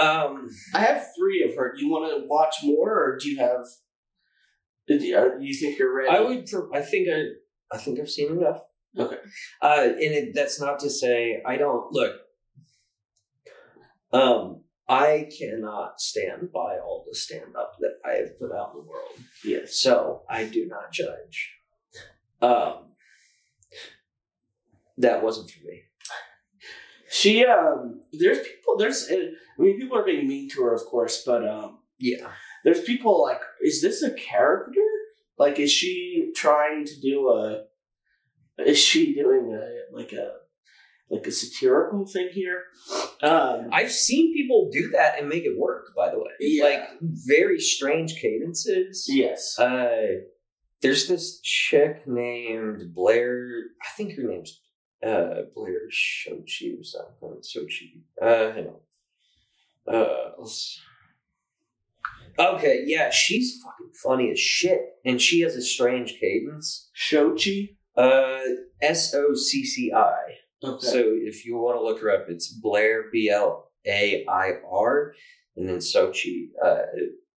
[0.01, 1.75] Um, I have three of her.
[1.77, 3.67] do you want to watch more, or Do you, have?
[4.89, 6.09] do you think you're ready?
[6.09, 6.49] I would.
[6.75, 7.25] I think I.
[7.73, 8.63] I think I've seen enough.
[8.99, 9.17] Okay.
[9.63, 12.17] Uh, and it, that's not to say I don't look.
[14.13, 18.81] Um, I cannot stand by all the stand up that I have put out in
[18.81, 19.13] the world,
[19.45, 19.77] Yes.
[19.77, 21.53] so I do not judge.
[22.43, 22.87] Um,
[24.99, 25.83] that wasn't for me.
[27.09, 28.03] She um.
[28.13, 28.77] There's people.
[28.79, 29.09] There's.
[29.11, 31.79] uh, I mean, people are being mean to her, of course, but um.
[31.99, 32.29] Yeah.
[32.65, 34.81] There's people like, is this a character?
[35.39, 37.65] Like, is she trying to do a?
[38.67, 40.33] Is she doing a like a
[41.11, 42.63] like a satirical thing here?
[43.23, 43.69] Um.
[43.73, 45.87] I've seen people do that and make it work.
[45.97, 46.65] By the way, Yeah.
[46.65, 49.07] like very strange cadences.
[49.09, 49.59] Yes.
[49.59, 50.23] Uh,
[50.81, 53.51] there's this chick named Blair.
[53.83, 54.61] I think her name's
[55.05, 57.41] uh, Blair Shochi or something.
[57.43, 58.03] Socci.
[58.21, 59.95] Uh, hang on.
[59.95, 60.81] Uh, let's-
[62.39, 66.91] okay, yeah, she's fucking funny as shit, and she has a strange cadence.
[66.97, 67.77] Shochi.
[67.97, 68.41] Uh,
[68.81, 70.21] S O C C I.
[70.63, 70.87] Okay.
[70.87, 75.15] So if you want to look her up, it's Blair B L A I R,
[75.57, 76.83] and then Socci uh,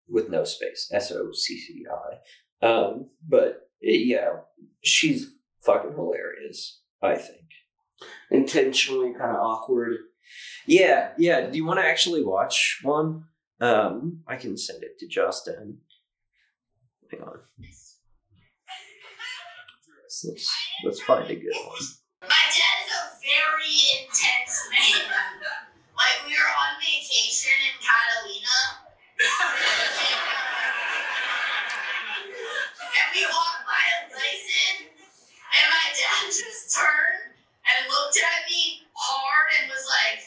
[0.08, 1.84] with no space S O C C
[2.62, 2.66] I.
[2.66, 4.30] Um, but yeah,
[4.82, 5.26] she's
[5.64, 6.80] fucking hilarious.
[7.02, 7.40] I think.
[8.30, 9.96] Intentionally kind of awkward.
[10.66, 11.48] Yeah, yeah.
[11.50, 13.24] Do you want to actually watch one?
[13.60, 15.78] Um, I can send it to Justin.
[17.10, 17.40] Hang on.
[20.22, 20.46] Let's
[20.84, 21.82] let's find a good one.
[22.22, 25.10] My dad is a very intense man.
[25.98, 28.58] Like we were on vacation in Catalina.
[32.94, 38.86] and we walked by a Bison, and my dad just turned and looked at me
[38.94, 40.22] hard and was like,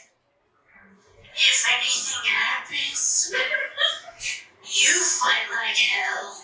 [1.31, 3.31] if anything happens,
[4.67, 6.43] you fight like hell.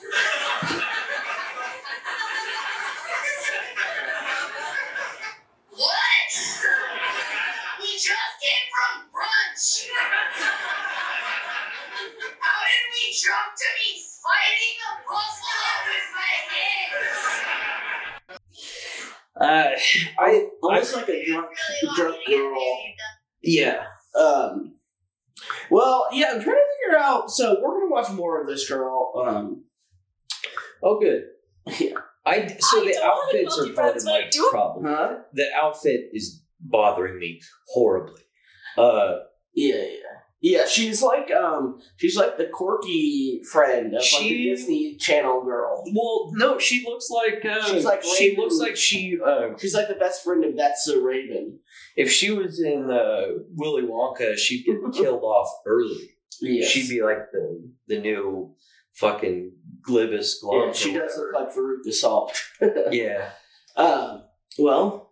[5.75, 6.31] What?
[7.81, 9.89] We just came from brunch.
[12.39, 12.59] How
[13.23, 13.89] did we jump to me
[14.23, 17.21] fighting a buffalo with my hands?
[19.35, 19.69] Uh,
[20.19, 21.47] I Almost like a drunk,
[21.81, 22.77] Really drunk want to get girl.
[23.41, 23.83] yeah.
[24.19, 24.75] Um.
[25.71, 27.29] Well, yeah, I'm trying to figure out.
[27.31, 29.11] So we're gonna watch more of this girl.
[29.25, 29.63] Um.
[30.83, 31.23] Oh, good.
[31.79, 31.95] Yeah.
[32.25, 34.85] I so I the don't have any outfits are wealthy part of my do- problem.
[34.85, 35.15] Huh?
[35.33, 38.21] The outfit is bothering me horribly.
[38.77, 39.15] Uh,
[39.53, 40.65] Yeah, yeah, yeah.
[40.67, 45.83] She's like um, she's like the quirky friend of like the She- Disney Channel girl.
[45.95, 48.43] well, no, she looks like uh, She's like she Raven.
[48.43, 51.59] looks like she uh, She's like the best friend of That's a Raven.
[51.95, 56.11] if she was in uh, Willy Wonka, she'd get killed off early.
[56.41, 56.69] Yes.
[56.69, 58.53] She'd be like the the new
[58.95, 59.53] fucking
[59.87, 60.75] Glibus Yeah, Glove.
[60.75, 61.45] she does look whatever.
[61.45, 62.41] like Veruca the Salt.
[62.91, 63.29] Yeah.
[63.77, 64.23] Um.
[64.59, 65.09] Well.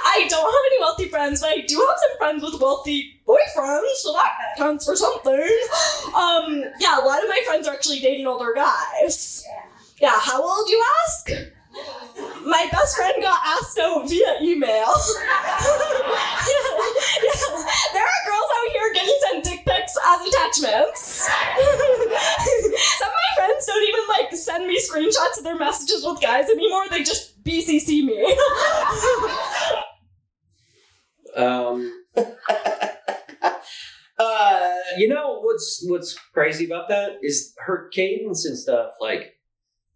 [0.00, 3.17] I don't have any wealthy friends, but I do have some friends with wealthy
[3.56, 5.48] boyfriends, so that counts for something.
[6.14, 9.44] Um, yeah, a lot of my friends are actually dating older guys.
[10.00, 11.30] Yeah, how old you ask?
[12.44, 14.68] My best friend got asked out via email.
[14.68, 14.86] yeah,
[17.22, 17.48] yeah.
[17.92, 21.00] There are girls out here getting sent dick pics as attachments.
[22.98, 26.48] Some of my friends don't even like send me screenshots of their messages with guys
[26.48, 26.88] anymore.
[26.90, 28.36] They just BCC me.
[31.36, 31.92] Um.
[34.98, 38.92] You know what's what's crazy about that is her cadence and stuff.
[39.00, 39.34] Like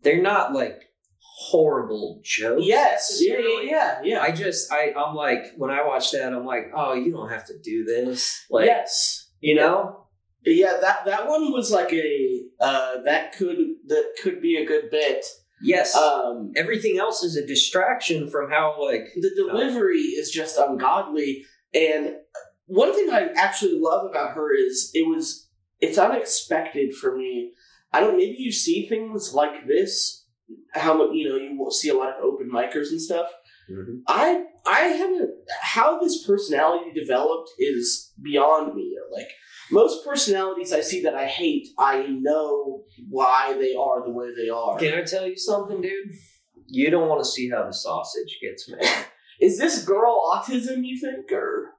[0.03, 0.81] they're not like
[1.21, 2.63] horrible jokes.
[2.65, 3.19] Yes.
[3.21, 3.39] Yeah.
[3.63, 4.01] Yeah.
[4.05, 4.21] Yeah.
[4.21, 7.47] I just I I'm like when I watch that I'm like oh you don't have
[7.47, 9.29] to do this like yes.
[9.41, 10.07] you know
[10.45, 10.79] Yeah.
[10.81, 15.25] That that one was like a uh that could that could be a good bit.
[15.63, 16.53] yes Um.
[16.57, 22.15] everything else is a distraction from how like the delivery is just ungodly and
[22.67, 25.49] one thing i actually love about her is it was
[25.81, 27.53] it's unexpected for me.
[27.93, 30.25] I don't maybe you see things like this
[30.73, 33.29] how mu- you know you will see a lot of open micers and stuff.
[33.71, 34.03] Mhm.
[34.09, 38.97] i i haven't how this personality developed is beyond me.
[39.13, 39.29] Like
[39.71, 44.49] most personalities i see that i hate i know why they are the way they
[44.49, 44.79] are.
[44.79, 46.11] Can I tell you something dude?
[46.69, 48.89] You don't want to see how the sausage gets made.
[49.41, 51.75] Is this girl autism you think or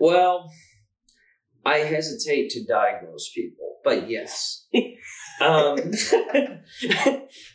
[0.00, 0.50] Well,
[1.64, 4.66] I hesitate to diagnose people, but yes.
[5.40, 5.78] um,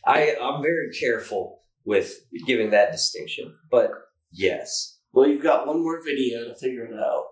[0.06, 2.14] I, I'm very careful with
[2.48, 3.92] giving that distinction, but
[4.32, 5.00] yes.
[5.12, 7.26] Well, you've got one more video to figure it out.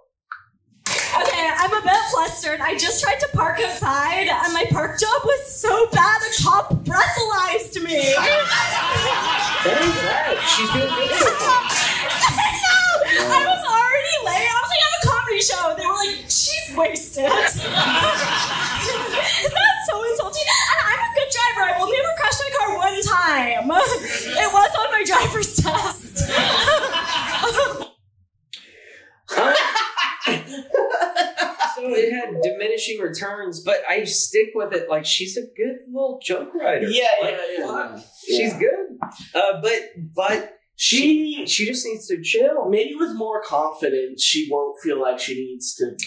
[0.89, 2.59] Okay, Okay, I'm a bit flustered.
[2.61, 6.73] I just tried to park outside, and my park job was so bad the cop
[6.83, 8.13] breathalyzed me.
[8.13, 10.37] That ain't bad.
[10.49, 11.61] She's doing good so far.
[12.25, 13.29] I know.
[13.29, 14.47] I was already late.
[14.49, 14.67] I was
[15.37, 15.75] like at a comedy show.
[15.77, 17.25] They were like, "She's wasted."
[18.87, 20.47] Is that so insulting?
[20.47, 21.61] And I'm a good driver.
[21.69, 23.71] I've only ever crashed my car one time.
[24.39, 26.17] It was on my driver's test.
[31.75, 34.89] so it had diminishing returns, but I stick with it.
[34.89, 36.87] Like she's a good little joke writer.
[36.87, 37.65] Yeah, Like, yeah, yeah.
[37.97, 38.97] fuck, She's good.
[39.35, 39.81] Uh, but
[40.15, 42.69] but She she just needs to chill.
[42.69, 45.97] maybe with more confidence, she won't feel like she needs to.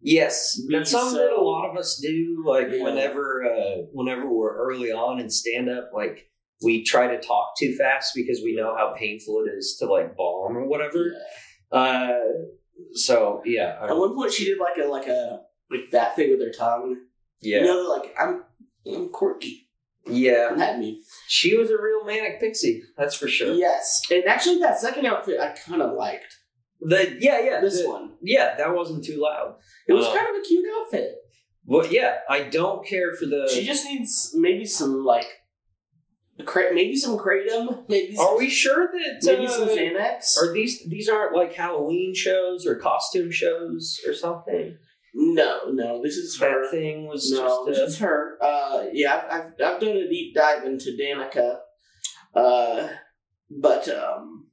[0.00, 2.42] Yes, that's something so- that a lot of us do.
[2.44, 2.82] Like Yeah.
[2.82, 6.30] whenever uh, whenever we're early on in stand up, like
[6.64, 10.16] we try to talk too fast because we know how painful it is to like
[10.16, 11.12] bomb or whatever.
[11.70, 12.14] Uh,
[12.92, 16.30] so yeah, I- At one point, she did like a like a like that thing
[16.30, 16.96] with her tongue.
[17.42, 18.44] yeah, You know, like I'm
[18.86, 19.65] I'm quirky.
[20.06, 20.52] Yeah.
[20.56, 21.02] That me.
[21.28, 23.52] She was a real manic pixie, that's for sure.
[23.54, 26.36] Yes, and actually, that second outfit I kind of liked.
[26.80, 29.56] The yeah, yeah, This the- one, yeah, that wasn't too loud.
[29.88, 31.14] it was Uh, kind of a cute outfit.
[31.64, 33.50] Well, yeah, I don't care for the.
[33.52, 35.26] She just needs maybe some like,
[36.38, 40.36] maybe some kratom, maybe some, Are we sure that maybe uh, some Xanax.
[40.36, 44.76] Are these these aren't like Halloween shows or costume shows or something?
[45.18, 46.62] No, no, this is her.
[46.62, 47.88] That thing was No, this just.
[47.94, 48.36] is her.
[48.42, 51.58] Uh, yeah, I've, I've I've done a deep dive into Danica,
[52.34, 52.88] uh,
[53.50, 54.48] but um,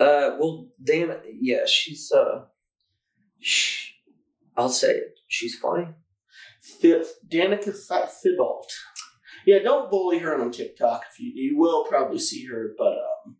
[0.00, 2.46] Uh, well, Dan, yeah, she's uh,
[3.40, 3.92] sh
[4.56, 5.14] I'll say it.
[5.28, 5.88] She's funny.
[6.80, 8.66] Th- Danica Th- Thibault.
[9.46, 11.02] Yeah, don't bully her on TikTok.
[11.12, 13.36] If you you will probably see her, but um,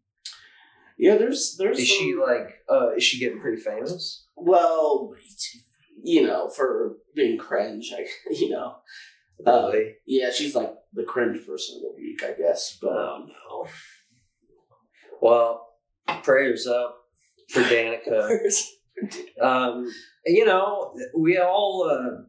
[0.98, 2.62] yeah, there's there's Is some, she like?
[2.70, 4.26] Uh, is she getting pretty famous?
[4.36, 5.12] well,
[6.06, 8.76] you know, for being cringe, I, you know,
[9.46, 9.94] Uh, Really?
[10.06, 12.78] yeah, she's like the cringe person of the week, I guess.
[12.80, 13.66] But Oh um, no.
[15.20, 15.50] Well,
[16.22, 16.96] prayers up
[17.50, 18.38] for Danica.
[19.42, 19.86] um,
[20.24, 22.22] you know, we all uh,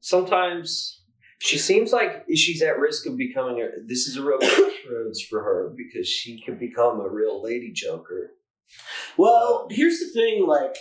[0.00, 1.02] sometimes
[1.38, 3.68] she seems like she's at risk of becoming a.
[3.86, 8.32] This is a real crossroads for her because she could become a real lady joker,
[9.16, 10.76] well, here's the thing, like,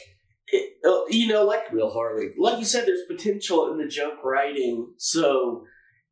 [0.51, 2.29] it, uh, you know, like real Harley.
[2.37, 4.93] like you said, there's potential in the joke writing.
[4.97, 5.65] So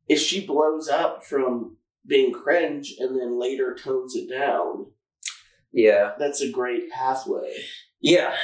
[0.08, 4.86] if she blows up from being cringe and then later tones it down,
[5.72, 7.54] Yeah, that's a great pathway.
[8.00, 8.34] yeah.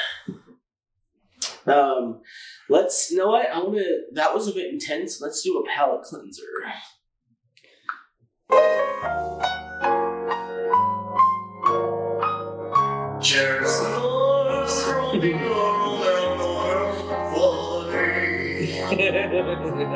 [1.66, 2.20] Um,
[2.68, 4.00] let's you know what I want to.
[4.12, 5.20] That was a bit intense.
[5.22, 6.42] Let's do a palate cleanser.
[13.20, 13.82] Just
[19.74, 19.90] Mm,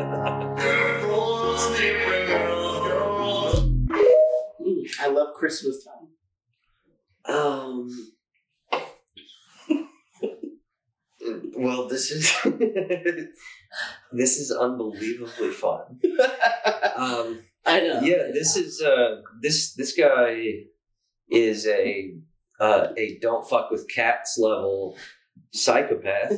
[5.00, 6.08] I love Christmas time.
[7.32, 7.88] um.
[11.56, 12.32] Well, this is
[14.12, 16.00] this is unbelievably fun.
[16.96, 18.00] Um, I know.
[18.00, 20.64] yeah this is uh this this guy
[21.30, 22.14] is a
[22.58, 24.96] uh a don't fuck with cats level
[25.52, 26.32] psychopath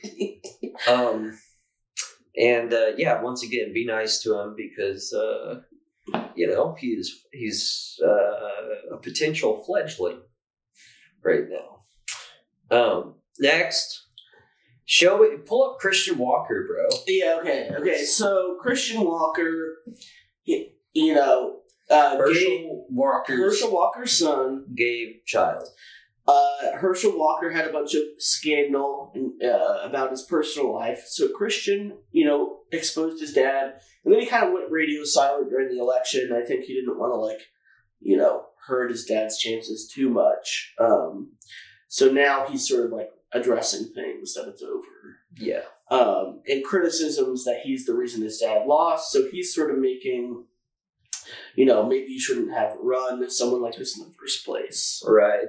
[0.88, 1.36] um
[2.38, 5.60] and uh yeah once again be nice to him because uh
[6.34, 10.20] you know he's he's uh a potential fledgling
[11.24, 14.06] right now um next
[14.84, 17.38] show it pull up christian walker bro yeah.
[17.40, 17.70] Okay.
[17.78, 18.04] Okay.
[18.04, 19.78] So Christian Walker,
[20.44, 24.64] you know, uh, herschel walker's Herschel Walker's son.
[24.74, 25.68] gay child
[26.26, 29.12] Uh, Herschel Walker had a bunch of scandal
[29.44, 31.04] uh, about his personal life.
[31.06, 35.50] So Christian, you know, exposed his dad, and then he kind of went radio silent
[35.50, 36.32] during the election.
[36.32, 37.42] I think he didn't want to like,
[38.00, 40.74] you know, hurt his dad's chances too much.
[40.80, 41.32] Um,
[41.88, 45.20] so now he's sort of like addressing things that it's over.
[45.36, 49.12] yeah Um, and criticisms that he's the reason his dad lost.
[49.12, 50.44] So he's sort of making,
[51.54, 55.00] you know, maybe you shouldn't have run someone like this in the first place.
[55.06, 55.46] right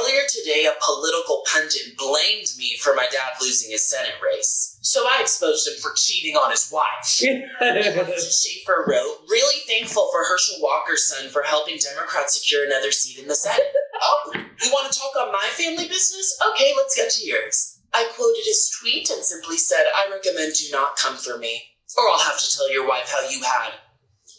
[0.00, 4.78] Earlier today, a political pundit blamed me for my dad losing his Senate race.
[4.80, 7.04] So I exposed him for cheating on his wife.
[7.04, 13.28] Schaefer wrote, really thankful for Herschel Walker's son for helping Democrats secure another seat in
[13.28, 13.72] the Senate.
[14.02, 16.38] oh, you want to talk on my family business?
[16.52, 17.80] Okay, let's get to yours.
[17.92, 21.62] I quoted his tweet and simply said, I recommend do not come for me,
[21.98, 23.72] or I'll have to tell your wife how you had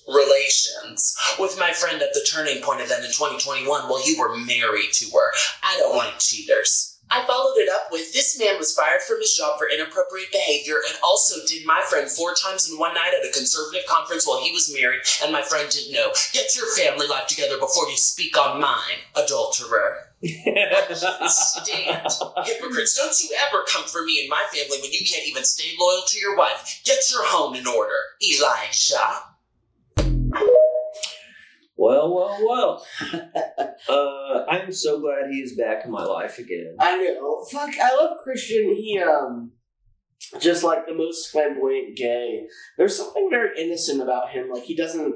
[0.08, 4.94] relations with my friend at the turning point event in 2021 while you were married
[4.94, 5.32] to her.
[5.64, 6.92] I don't like cheaters.
[7.14, 10.76] I followed it up with this man was fired from his job for inappropriate behavior
[10.88, 14.42] and also did my friend four times in one night at a conservative conference while
[14.42, 16.14] he was married and my friend didn't know.
[16.32, 20.08] Get your family life together before you speak on mine, adulterer.
[20.24, 22.08] Stand.
[22.46, 25.76] Hypocrites, don't you ever come for me and my family when you can't even stay
[25.78, 26.82] loyal to your wife.
[26.86, 29.31] Get your home in order, Elijah.
[31.82, 32.86] Well, well, well.
[33.90, 36.76] uh, I'm so glad he is back in my life again.
[36.80, 37.44] I know.
[37.52, 38.76] Fuck, I love Christian.
[38.76, 39.54] He um,
[40.40, 42.46] just like the most flamboyant gay.
[42.78, 44.52] There's something very innocent about him.
[44.52, 45.16] Like he doesn't,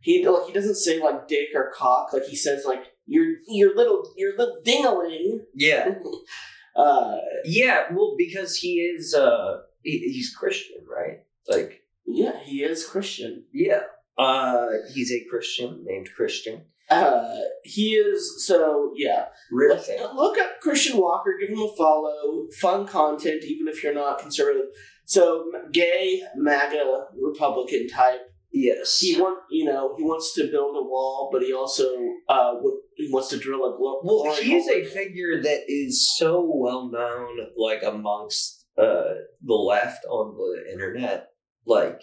[0.00, 2.12] he like he doesn't say like dick or cock.
[2.12, 5.40] Like he says like your your little your little dingaling.
[5.54, 5.94] Yeah,
[6.76, 7.86] Uh, yeah.
[7.92, 11.24] Well, because he is uh, he, he's Christian, right?
[11.48, 13.42] Like, yeah, he is Christian.
[13.52, 13.82] yeah.
[14.18, 16.62] Uh, he's a Christian named Christian.
[16.90, 19.26] Uh, he is so yeah.
[19.52, 20.00] Real Look, thing.
[20.14, 21.34] look up Christian Walker.
[21.40, 22.46] Give him a follow.
[22.60, 24.66] Fun content, even if you're not conservative.
[25.04, 28.20] So gay MAGA Republican type.
[28.52, 28.98] Yes.
[28.98, 31.84] He want you know he wants to build a wall, but he also
[32.28, 34.74] uh would, he wants to drill a glo- Well, he's hole.
[34.76, 41.28] a figure that is so well known, like amongst uh, the left on the internet.
[41.64, 42.00] Like,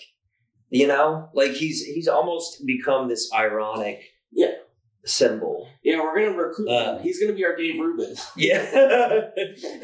[0.70, 4.02] you know, like he's he's almost become this ironic
[4.32, 4.52] Yeah.
[5.06, 5.68] symbol.
[5.84, 6.00] yeah.
[6.02, 7.04] We're gonna recruit Uh, him.
[7.04, 8.16] He's gonna be our Dave Rubin.
[8.36, 9.30] Yeah,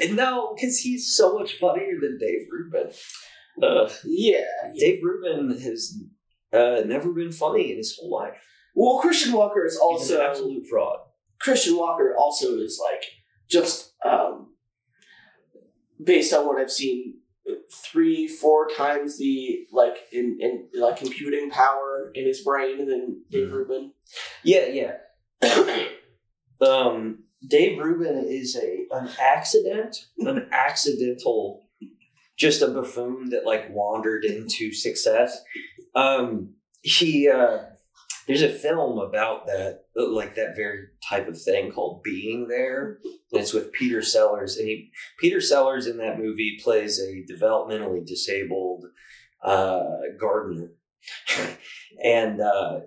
[0.01, 2.91] and no, because he's so much funnier than Dave Rubin.
[3.61, 4.45] Uh, Yeah.
[4.77, 5.97] Dave Rubin has
[6.51, 8.38] uh, never been funny in his whole life.
[8.75, 10.99] Well, Christian Walker is He's also an absolute fraud.
[11.39, 13.03] Christian Walker also is like
[13.49, 14.53] just um
[16.03, 17.19] based on what I've seen
[17.71, 23.49] three four times the like in, in like computing power in his brain than Dave
[23.49, 23.51] Mhm.
[23.53, 23.93] Rubin.
[24.43, 24.97] Yeah, yeah.
[26.61, 31.67] um, Dave Rubin is a an accident, an accidental,
[32.37, 35.41] just a buffoon that like wandered into success.
[35.95, 37.59] Um, he uh,
[38.28, 42.99] there's a film about that, like that very type of thing called Being There.
[43.32, 48.86] It's with Peter Sellers, and he Peter Sellers in that movie plays a developmentally disabled
[49.43, 49.84] uh,
[50.19, 50.71] gardener,
[52.03, 52.41] and.
[52.41, 52.80] Uh,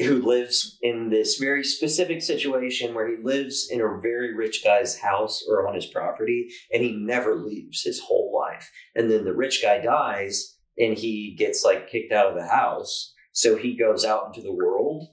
[0.00, 4.98] who lives in this very specific situation where he lives in a very rich guy's
[4.98, 8.70] house or on his property and he never leaves his whole life.
[8.94, 13.14] And then the rich guy dies and he gets like kicked out of the house.
[13.32, 15.06] So he goes out into the world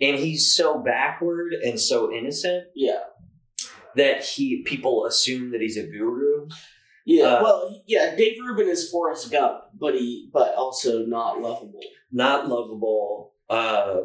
[0.00, 3.00] and he's so backward and so innocent Yeah.
[3.96, 6.48] that he people assume that he's a guru.
[7.06, 7.24] Yeah.
[7.26, 11.80] Uh, well, yeah, Dave Rubin is Forrest Gump, but he but also not lovable.
[12.10, 13.34] not lovable.
[13.48, 13.96] Uh,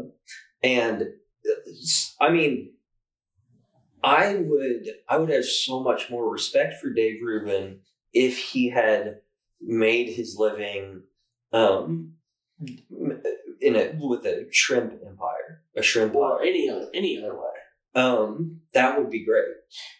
[0.62, 1.72] and uh,
[2.22, 2.74] I mean,
[4.04, 7.80] I would I would have so much more respect for Dave Rubin
[8.14, 9.22] if he had
[9.62, 11.04] made his living
[11.54, 12.14] um,
[13.62, 16.48] in a with a shrimp empire, a shrimp Or empire.
[16.48, 17.44] any other any other way.
[17.96, 19.46] Um, that would be great.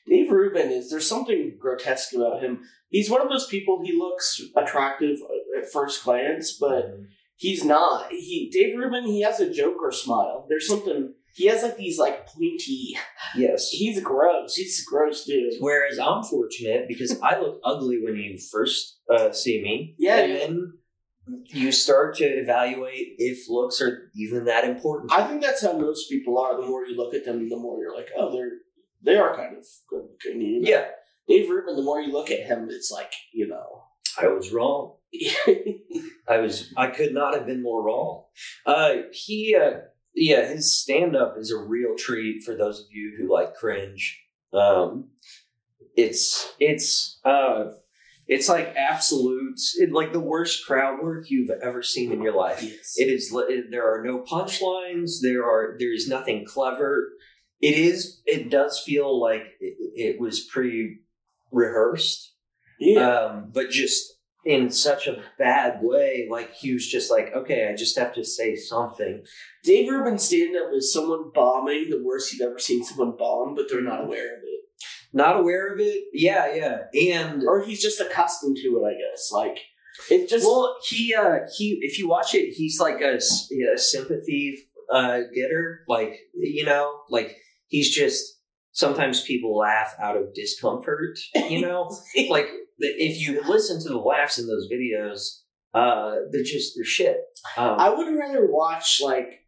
[0.08, 2.62] Dave Rubin is there's something grotesque about him.
[2.90, 3.82] He's one of those people.
[3.84, 5.18] He looks attractive
[5.58, 6.86] at first glance, but
[7.36, 8.12] he's not.
[8.12, 9.06] He Dave Rubin.
[9.06, 10.46] He has a Joker smile.
[10.50, 11.14] There's something.
[11.36, 12.96] He has like these like pointy.
[13.36, 13.70] Yes.
[13.70, 14.56] He's gross.
[14.56, 15.54] He's a gross dude.
[15.60, 19.96] Whereas I'm fortunate because I look ugly when you first uh, see me.
[20.00, 20.74] Yeah, And then
[21.46, 25.12] you start to evaluate if looks are even that important.
[25.12, 26.60] I think that's how most people are.
[26.60, 28.52] The more you look at them, the more you're like, oh, they're
[29.02, 30.42] they are kind of good looking.
[30.42, 30.70] You know?
[30.70, 30.86] yeah,
[31.28, 31.76] Dave Rubin.
[31.76, 33.84] The more you look at him, it's like you know.
[34.20, 34.96] I was wrong.
[36.28, 36.74] I was.
[36.76, 38.26] I could not have been more wrong.
[38.66, 39.80] Uh, he, uh,
[40.16, 44.22] yeah, his stand up is a real treat for those of you who like cringe.
[44.52, 45.10] Um,
[45.96, 47.66] it's it's uh,
[48.30, 52.62] it's like absolute, it, like the worst crowd work you've ever seen in your life.
[52.64, 52.94] yes.
[52.96, 53.32] It is.
[53.34, 55.20] li- There are no punchlines.
[55.22, 55.76] There are.
[55.80, 57.10] There is nothing clever.
[57.60, 58.22] It is.
[58.26, 59.76] It does feel like it,
[60.16, 60.40] it was
[61.52, 62.34] pre-rehearsed,
[62.80, 63.10] yeah.
[63.10, 64.14] um, but just
[64.46, 66.28] in such a bad way.
[66.30, 69.24] Like he was just like, okay, I just have to say something.
[69.64, 73.66] Dave Rubin's stand up is someone bombing the worst you've ever seen someone bomb, but
[73.70, 74.39] they're not aware of it.
[75.12, 76.04] Not aware of it.
[76.14, 79.32] Yeah, yeah, and Or he's just accustomed to it, I guess.
[79.32, 79.58] Like,
[80.10, 80.46] it just.
[80.46, 85.84] well, he uh, he if you watch it, he's like a, a sympathy uh, getter.
[85.88, 87.36] Like you know, like
[87.68, 88.40] he's just
[88.72, 91.18] sometimes people laugh out of discomfort.
[91.36, 91.90] You know,
[92.30, 92.48] like
[92.78, 95.42] if you listen to the laughs in those videos,
[95.74, 97.18] uh, they're just they're shit.
[97.58, 99.46] Um, I would rather watch, like,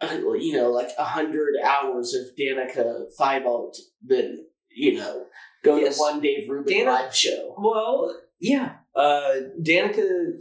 [0.00, 3.72] uh, you know, like a hundred hours of Danica Thibault
[4.04, 5.26] than, you know,
[5.64, 5.96] go Yes.
[5.96, 7.54] to one Dave Rubin Dana- live show.
[7.58, 8.76] Well, yeah.
[8.94, 10.32] Uh, Danica,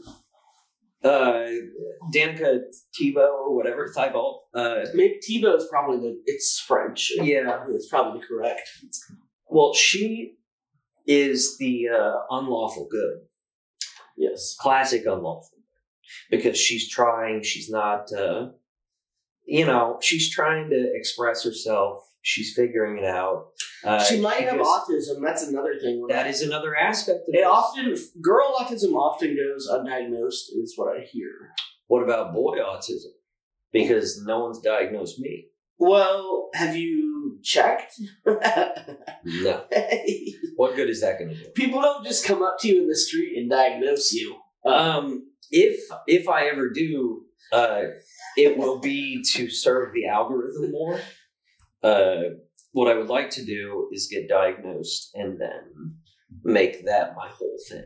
[1.03, 1.47] uh,
[2.13, 2.61] Danica
[2.99, 4.41] Tebow or whatever Thibault.
[4.53, 6.21] Uh, Maybe Tebow is probably the.
[6.25, 7.11] It's French.
[7.15, 7.65] Yeah.
[7.69, 8.69] it's probably correct.
[9.47, 10.35] well, she
[11.05, 13.27] is the uh, unlawful good,
[14.17, 14.55] Yes.
[14.59, 15.57] classic unlawful,
[16.29, 17.43] because she's trying.
[17.43, 18.11] She's not.
[18.13, 18.49] Uh,
[19.45, 21.99] you know, she's trying to express herself.
[22.25, 23.47] She's figuring it out.
[23.83, 25.21] Uh, she might have just- autism.
[25.21, 26.05] That's another thing.
[26.07, 27.45] That is another aspect of It this.
[27.45, 31.29] often girl autism often goes undiagnosed, is what I hear.
[31.87, 33.11] What about boy autism?
[33.73, 35.47] Because no one's diagnosed me.
[35.77, 37.93] Well, have you checked?
[38.25, 39.65] No.
[40.55, 41.49] What good is that going to do?
[41.55, 44.35] People don't just come up to you in the street and diagnose you.
[44.63, 47.81] Um, if if I ever do, uh,
[48.37, 50.99] it will be to serve the algorithm more.
[51.83, 52.35] Uh,
[52.71, 55.95] what I would like to do is get diagnosed and then
[56.43, 57.85] make that my whole thing.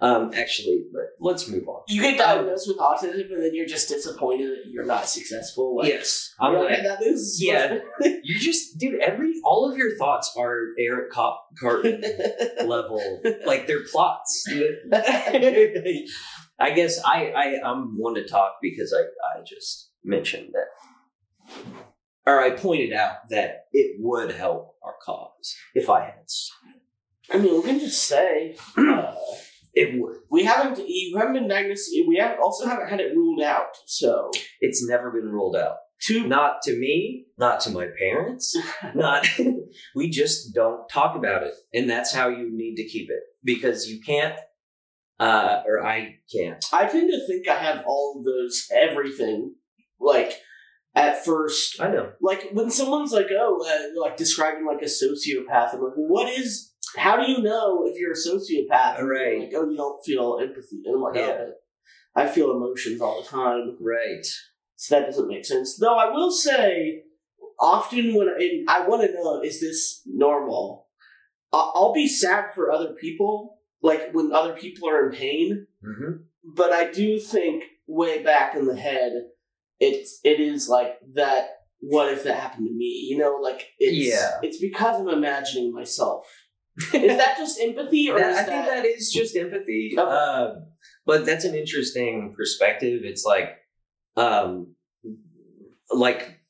[0.00, 1.82] Um, actually, let, let's move on.
[1.88, 5.76] You get diagnosed with autism, and then you're just disappointed that you're not successful.
[5.76, 7.78] Like, yes, I'm like, that is yeah.
[8.00, 9.00] you just, dude.
[9.00, 12.02] Every all of your thoughts are Eric Cop- Cartman
[12.66, 14.44] level, like they're plots.
[14.92, 19.02] I guess I, I I'm one to talk because I
[19.38, 20.66] I just mentioned that,
[22.26, 26.26] or I pointed out that it would help our cause if I had.
[27.32, 29.14] I mean, we can just say uh,
[29.72, 30.16] It would.
[30.30, 30.78] we haven't.
[30.86, 31.90] You haven't been diagnosed.
[32.06, 33.76] We have also haven't had it ruled out.
[33.86, 35.76] So It's never been ruled out.
[36.00, 36.26] two.
[36.26, 38.56] Not to me, not to my parents,
[38.94, 39.26] not.
[39.96, 43.88] we just don't talk about it, and that's how you need to keep it because
[43.88, 44.38] you can't,
[45.18, 46.62] uh, or I can't.
[46.72, 49.54] I tend to think I have all of those everything.
[49.98, 50.38] Like
[50.94, 52.12] at first, I know.
[52.20, 56.72] like when someone's like, "Oh, uh, like describing like a sociopath," I'm like, "What is?
[56.96, 59.40] How do you know if you're a sociopath?" And Right.
[59.40, 61.36] Like, oh, you don't feel empathy, and I'm like, Yeah.
[61.46, 61.52] "Oh,
[62.14, 64.24] I feel emotions all the time." Right.
[64.76, 65.76] So that doesn't make sense.
[65.78, 67.02] Though I will say,
[67.60, 70.88] often when and I want to know, is this normal?
[71.52, 75.66] I- I'll be sad for other people, like when other people are in pain.
[75.84, 76.12] Mm-hmm.
[76.54, 79.12] But I do think way back in the head,
[79.80, 81.48] it's it is like that.
[81.80, 83.06] What if that happened to me?
[83.10, 84.38] You know, like it's Yeah.
[84.42, 86.26] it's because I'm imagining myself.
[86.92, 89.94] is that just empathy, or That- I think that is just empathy.
[89.96, 90.02] Okay.
[90.10, 90.54] Uh,
[91.06, 93.02] but that's an interesting perspective.
[93.04, 93.50] It's like,
[94.16, 94.74] um,
[95.92, 96.40] like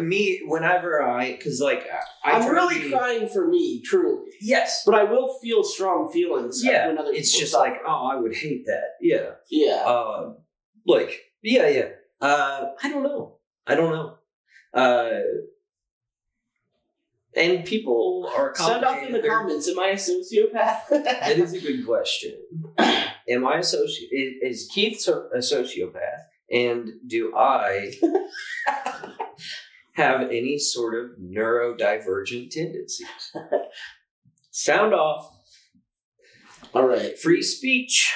[0.00, 1.84] me whenever I, because like
[2.24, 4.30] I I'm really be- crying for me, truly.
[4.40, 4.82] Yes.
[4.86, 6.62] But I will feel strong feelings.
[6.64, 6.86] Yeah.
[6.86, 7.70] when other It's just suffer.
[7.70, 8.90] like, oh, I would hate that.
[9.00, 9.30] Yeah.
[9.50, 9.82] yeah.
[9.84, 10.34] Uh,
[10.86, 11.88] like, yeah, yeah.
[12.20, 13.36] Uh, I don't know.
[13.66, 14.16] I don't know.
[14.74, 15.20] Uh,
[17.36, 19.20] and people are Send off in the.
[19.20, 19.68] They're- comments.
[19.68, 20.80] Am I a sociopath?
[20.90, 22.36] That is a good question.
[22.78, 24.32] Am I a soci- is,
[24.64, 26.24] is Keith a sociopath?
[26.52, 27.92] And do I
[29.92, 33.06] have any sort of neurodivergent tendencies?
[34.50, 35.30] Sound off.
[36.74, 37.16] All right.
[37.16, 38.12] Free speech.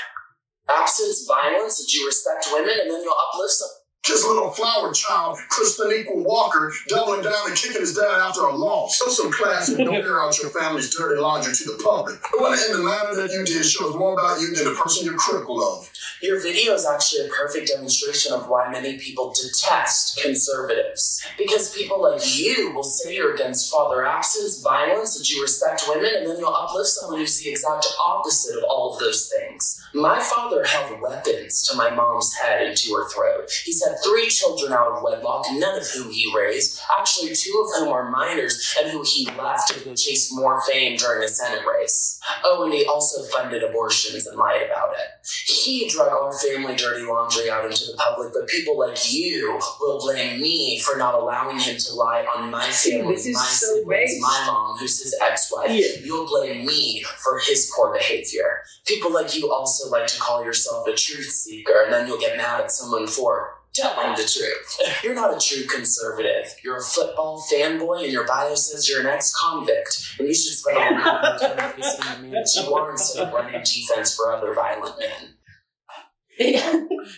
[0.68, 3.83] Absence, violence, that you respect women, and then you'll uplift some.
[4.06, 8.54] His little flower child, Crispin Equal Walker, doubling down and kicking his dad after a
[8.54, 8.96] loss.
[8.96, 12.20] Show some class and don't air out your family's dirty laundry to the public.
[12.38, 15.16] But in the manner that you did shows more about you than the person you're
[15.16, 15.90] critical of.
[16.20, 21.24] Your video is actually a perfect demonstration of why many people detest conservatives.
[21.38, 26.10] Because people like you will say you're against father absence, violence, that you respect women,
[26.14, 29.80] and then you'll uplift someone who's the exact opposite of all of those things.
[29.94, 33.50] My father held weapons to my mom's head and to her throat.
[33.64, 37.78] He's had three children out of wedlock, none of whom he raised, actually, two of
[37.78, 41.64] whom are minors, and who he left to go chase more fame during a Senate
[41.66, 42.20] race.
[42.44, 45.26] Oh, and he also funded abortions and lied about it.
[45.46, 50.00] He drug our family dirty laundry out into the public, but people like you will
[50.00, 53.66] blame me for not allowing him to lie on my family, this is my so
[53.66, 54.20] siblings, base.
[54.20, 55.70] my mom, who's his ex-wife.
[55.70, 56.04] Yeah.
[56.04, 58.62] You'll blame me for his poor behavior.
[58.86, 62.36] People like you also like to call yourself a truth seeker, and then you'll get
[62.36, 65.02] mad at someone for telling the truth.
[65.02, 66.54] You're not a true conservative.
[66.62, 70.16] You're a football fanboy, and your bio says you're an ex-convict.
[70.18, 73.34] And you should spend all your time facing the man that you are instead of
[73.34, 75.34] running defense for other violent men.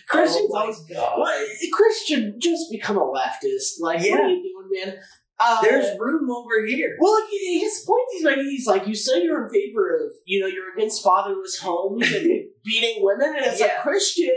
[0.09, 1.19] Christian's Oh my always God.
[1.19, 1.47] What?
[1.71, 3.79] Christian just become a leftist.
[3.79, 4.99] Like, what are you doing, man?
[5.39, 6.97] Uh, There's room over here.
[6.99, 10.39] well, like, his point he's making, he's like, you say you're in favor of, you
[10.39, 12.25] know, you're against fatherless homes and
[12.65, 13.67] beating women, and it's Yeah.
[13.67, 14.29] like Christian.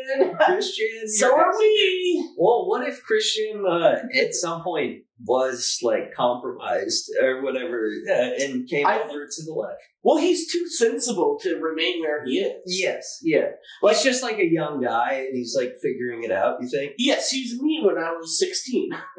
[0.44, 1.16] Christians.
[1.18, 2.28] so are we.
[2.38, 8.12] Well, what what if Christian uh, at some point was like compromised or whatever uh,
[8.42, 9.80] and came I- over to the left?
[10.03, 12.62] Well, he's too sensible to remain where he is.
[12.66, 13.51] Yes, yeah.
[13.82, 16.57] Well, he's just like a young guy and he's like figuring it out.
[16.62, 16.92] You think?
[16.96, 18.90] Yes, he's me when I was 16.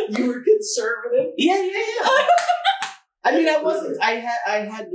[0.10, 1.32] you were conservative.
[1.36, 2.26] Yeah, yeah, yeah.
[3.24, 4.02] I mean, I wasn't.
[4.02, 4.38] I had.
[4.46, 4.86] I had.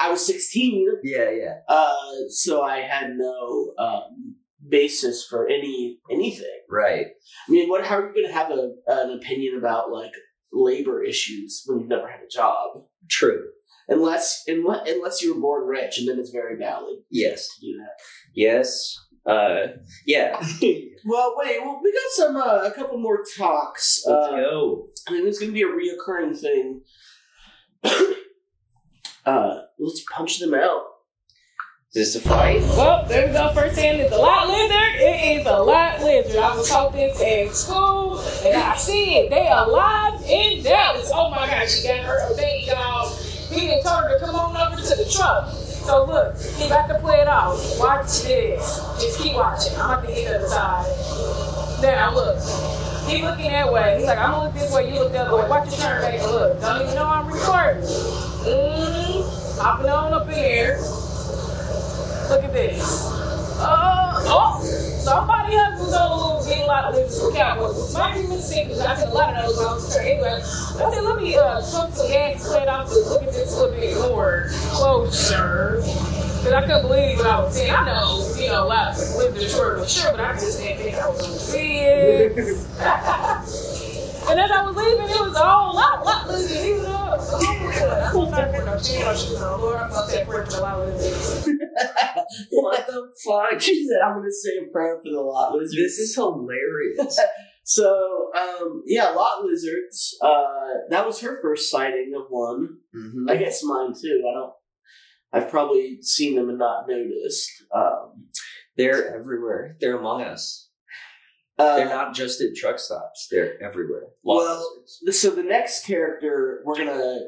[0.00, 1.54] I was sixteen, Yeah, yeah.
[1.68, 1.96] uh,
[2.28, 4.36] so I had no um,
[4.68, 6.46] basis for any anything.
[6.70, 7.06] Right.
[7.48, 7.84] I mean, what?
[7.86, 10.12] How are you going to have a, an opinion about like
[10.52, 12.82] labor issues when you've never had a job?
[13.10, 13.44] True.
[13.90, 17.48] Unless, unless, unless you were born rich, and then it's very valid Yes.
[17.54, 17.92] to do that.
[18.34, 18.94] Yes.
[19.28, 19.66] Uh.
[20.06, 20.40] Yeah.
[21.06, 21.60] Well, wait.
[21.62, 24.02] Well, we got some uh, a couple more talks.
[24.04, 24.88] Let's Uh, go.
[25.08, 26.82] I mean, it's going to be a reoccurring thing.
[29.24, 30.82] uh, let's punch them out.
[31.94, 32.60] Is this a fight?
[32.62, 33.50] Well, there we go.
[33.54, 34.94] First hand, is a lot lizard.
[35.00, 36.36] It is a lot lizard.
[36.36, 39.30] I was taught this in school, and I see it.
[39.30, 41.10] They alive in Dallas.
[41.14, 43.16] Oh my gosh, she got her baby dog.
[43.50, 45.48] He didn't told her to come on over to the truck.
[45.88, 47.56] So look, he about to play it out.
[47.78, 48.76] Watch this.
[49.00, 49.72] Just keep watching.
[49.80, 50.84] I'm about to get to the side.
[51.80, 52.36] Now look.
[53.08, 53.96] He looking that way.
[53.96, 55.48] He's like, I'm gonna look this way, you look the other way.
[55.48, 56.22] Watch your turn, baby.
[56.24, 56.60] Look.
[56.60, 57.84] Don't even know I'm recording.
[57.84, 59.60] Mm-hmm.
[59.62, 60.76] Hopping on up in here.
[62.28, 63.06] Look at this.
[63.56, 66.18] Uh, oh, somebody else was on a
[66.94, 69.34] little getting a lot of lips for Might be Mississippi, because I said a lot
[69.34, 70.02] of those I there.
[70.02, 73.52] Anyway, I said, let me uh, some gas, play it out to look at this
[73.52, 75.82] a little bit more closer.
[76.38, 77.70] Because I couldn't believe what I was seeing.
[77.72, 80.60] I know, you know, a lot of lived in short for sure, but I just
[80.60, 82.32] didn't think I was going to see it.
[84.30, 86.62] and as I was leaving, it was a whole lot, lot losing.
[86.64, 87.18] He was up.
[87.20, 89.60] I'm not trying to put no shit on shit on.
[89.60, 91.57] Lord, I'm to a prayer for the lot losing.
[91.57, 91.57] What
[93.02, 93.60] the fuck?
[93.60, 97.18] She said, "I'm going to say a prayer for the lot lizards." This is hilarious.
[97.64, 100.16] so, um, yeah, lot lizards.
[100.22, 100.44] Uh,
[100.90, 102.78] that was her first sighting of one.
[102.96, 103.30] Mhm.
[103.30, 104.22] I guess mine too.
[104.28, 104.52] I don't.
[105.32, 107.50] I've probably seen them and not noticed.
[107.74, 108.28] Um,
[108.76, 109.76] They're everywhere.
[109.80, 110.70] They're among us.
[111.58, 113.28] uh, They're not just at truck stops.
[113.30, 114.04] They're everywhere.
[114.22, 114.64] Well,
[115.02, 115.20] Lizards.
[115.20, 117.18] so the next character we're gonna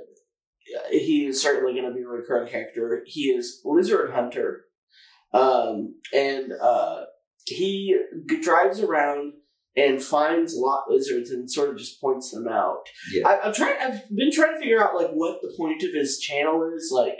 [0.90, 4.66] he is certainly gonna be a recurring character he is lizard hunter
[5.32, 7.02] um and uh
[7.46, 7.96] he
[8.28, 9.32] g- drives around
[9.76, 13.28] and finds lot lizards and sort of just points them out Yeah.
[13.28, 16.18] I, i'm trying i've been trying to figure out like what the point of his
[16.18, 17.18] channel is like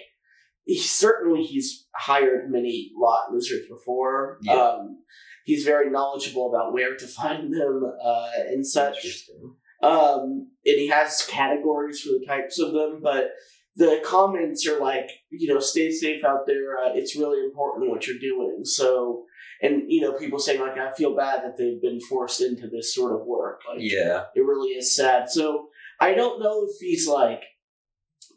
[0.64, 4.54] he certainly he's hired many lot lizards before Yeah.
[4.54, 4.98] um
[5.44, 9.54] he's very knowledgeable about where to find them uh and such Interesting.
[9.82, 13.30] um, and he has categories for the types of them, but
[13.76, 16.78] the comments are like, you know, stay safe out there.
[16.78, 18.60] Uh, it's really important what you're doing.
[18.64, 19.24] So,
[19.62, 22.94] and you know, people saying like, I feel bad that they've been forced into this
[22.94, 23.60] sort of work.
[23.68, 24.24] Like, Yeah.
[24.34, 25.30] it really is sad.
[25.30, 25.68] So,
[26.00, 27.42] I don't know if he's like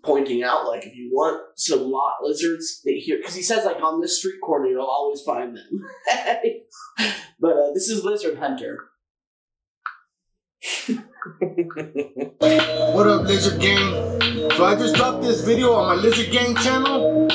[0.03, 3.81] pointing out like if you want some lot lizards that here because he says like
[3.81, 5.81] on this street corner you'll always find them.
[7.39, 8.77] but uh, this is Lizard Hunter.
[12.91, 14.32] What up, Lizard Gang?
[14.51, 17.27] So I just dropped this video on my Lizard Gang channel.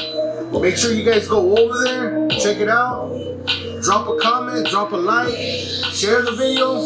[0.60, 3.08] Make sure you guys go over there, check it out.
[3.82, 6.80] Drop a comment, drop a like, share the video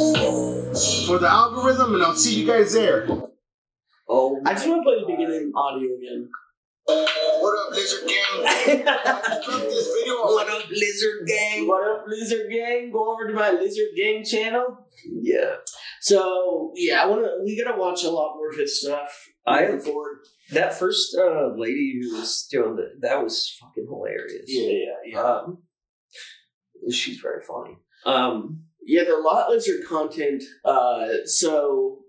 [1.06, 3.08] for the algorithm, and I'll see you guys there.
[4.08, 6.28] Oh, I just want to play the beginning audio again.
[6.86, 8.86] What up, Lizard Gang?
[8.88, 11.66] I just dropped this video what up, lizard gang?
[11.66, 12.90] What up, Lizard Gang?
[12.92, 14.86] Go over to my Lizard Gang channel.
[15.04, 15.56] Yeah.
[16.00, 17.40] So yeah, I want to.
[17.44, 19.28] We gotta watch a lot more of his stuff.
[19.46, 20.18] I- forward.
[20.52, 24.44] That first uh, lady who was doing the, that was fucking hilarious.
[24.46, 25.20] Yeah, yeah, yeah.
[25.22, 25.62] Um,
[26.90, 27.76] she's very funny.
[28.04, 30.42] Um, Yeah, the lot lizard content.
[30.64, 32.00] Uh, so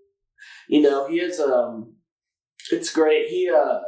[0.67, 1.95] you know he has um,
[2.71, 3.27] it's great.
[3.27, 3.79] He uh,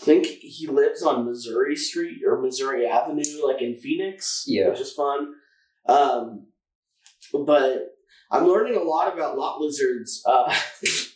[0.04, 4.44] think he lives on Missouri Street or Missouri Avenue, like in Phoenix.
[4.46, 4.70] Yeah.
[4.70, 5.34] which is fun.
[5.88, 6.46] Um,
[7.46, 7.94] but
[8.30, 10.22] I'm learning a lot about lot lizards.
[10.26, 10.54] Uh,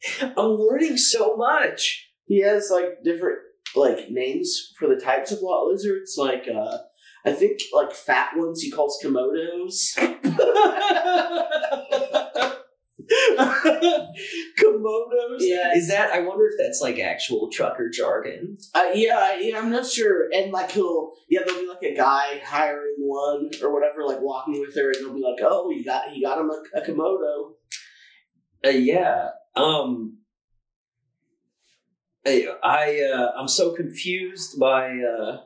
[0.20, 2.10] I'm learning so much.
[2.26, 3.38] he has like different
[3.76, 6.14] like names for the types of lot lizards.
[6.16, 6.78] Like uh,
[7.24, 9.98] I think like fat ones he calls komodos.
[14.58, 15.38] Komodos.
[15.40, 15.72] Yeah.
[15.74, 16.10] Is that?
[16.12, 18.58] I wonder if that's like actual trucker jargon.
[18.74, 20.28] Uh, yeah, yeah, I'm not sure.
[20.32, 24.60] And like he'll, yeah, there'll be like a guy hiring one or whatever, like walking
[24.60, 27.52] with her, and they'll be like, "Oh, he got he got him a, a komodo."
[28.64, 29.28] Uh, yeah.
[29.56, 30.14] Um.
[32.26, 35.40] I, I uh, I'm so confused by uh,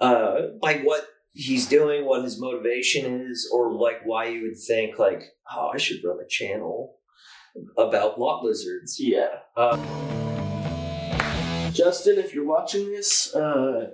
[0.00, 4.98] uh, by what he's doing, what his motivation is, or like why you would think
[4.98, 5.22] like,
[5.52, 6.96] oh, I should run a channel
[7.76, 8.98] about lot lizards.
[8.98, 9.40] Yeah.
[9.56, 9.76] Uh,
[11.72, 13.90] Justin, if you're watching this, uh,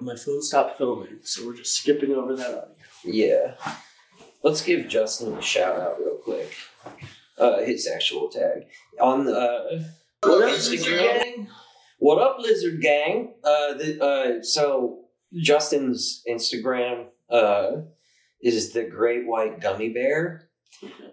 [0.00, 2.74] my phone stopped filming, so we're just skipping over that audio.
[3.04, 3.54] Yeah.
[4.42, 6.52] Let's give Justin a shout out real quick.
[7.38, 8.66] Uh, his actual tag
[9.00, 9.82] on the uh,
[10.22, 10.70] What up, Instagram.
[10.70, 11.48] Lizard Gang?
[11.98, 13.34] What up, Lizard Gang?
[13.42, 15.04] Uh, the, uh, so
[15.34, 17.82] Justin's Instagram uh,
[18.42, 20.50] is the Great White Gummy Bear,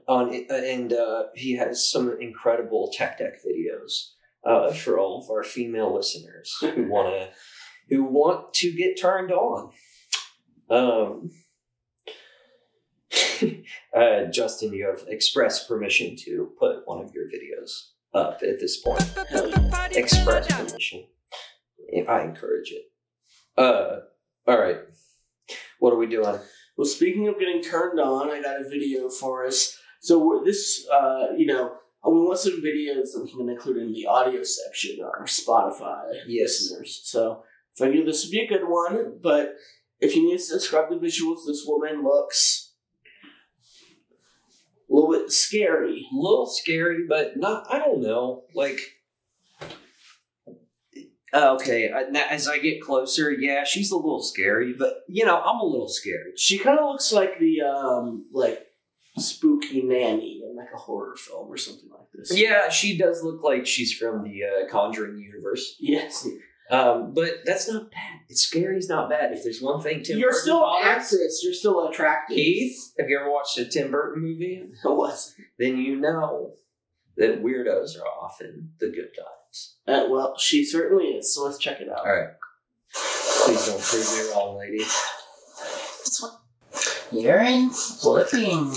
[0.07, 4.11] on and uh, he has some incredible tech deck videos
[4.43, 7.29] uh, for all of our female listeners who want to
[7.95, 9.71] who want to get turned on.
[10.69, 11.31] Um,
[13.95, 18.77] uh, Justin, you have express permission to put one of your videos up at this
[18.77, 19.03] point.
[19.91, 21.05] Express permission.
[22.07, 22.83] I encourage it.
[23.57, 24.01] Uh,
[24.47, 24.77] all right.
[25.79, 26.39] What are we doing?
[26.77, 29.77] Well, speaking of getting turned on, I got a video for us.
[30.01, 31.73] So we're, this, uh, you know,
[32.05, 36.03] we want some videos that we can include in the audio section on our Spotify
[36.27, 36.61] Yes.
[36.61, 37.01] listeners.
[37.03, 37.43] So
[37.75, 39.55] if I knew this would be a good one, but
[39.99, 42.68] if you need to describe the visuals, this woman looks
[44.89, 46.07] a little bit scary.
[46.11, 47.65] A little scary, but not.
[47.69, 48.43] I don't know.
[48.53, 48.79] Like,
[51.31, 51.91] uh, okay.
[52.29, 55.89] As I get closer, yeah, she's a little scary, but you know, I'm a little
[55.89, 56.37] scared.
[56.39, 58.65] She kind of looks like the um, like
[59.17, 62.35] spooky nanny in like a horror film or something like this.
[62.35, 65.75] Yeah, she does look like she's from the uh, Conjuring universe.
[65.79, 66.27] Yes.
[66.71, 68.19] Um, but that's not bad.
[68.29, 69.31] It's scary's not bad.
[69.33, 71.41] If there's one thing Tim You're Burton still an tolerates- actress.
[71.43, 72.35] You're still attractive.
[72.35, 74.63] Keith, have you ever watched a Tim Burton movie?
[74.83, 75.17] What?
[75.57, 76.53] Then you know
[77.17, 79.75] that weirdos are often the good guys.
[79.87, 81.33] Uh, well, she certainly is.
[81.33, 81.99] So let's check it out.
[82.05, 82.29] All right.
[83.45, 84.83] Please don't prove me wrong, lady.
[87.11, 88.71] Urine flipping.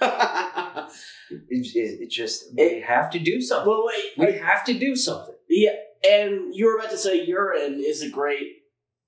[1.30, 3.66] It, it, it just we have to do something.
[3.68, 4.12] well, wait.
[4.34, 5.34] we have to do something.
[5.48, 5.70] Yeah,
[6.08, 8.58] and you were about to say urine is a great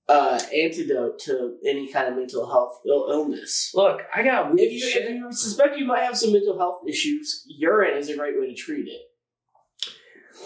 [0.09, 3.71] uh, antidote to any kind of mental health Ill- illness.
[3.75, 5.03] Look, I got weird If you, shit.
[5.05, 8.47] if you suspect you might have some mental health issues, urine is a great way
[8.49, 9.03] to treat it.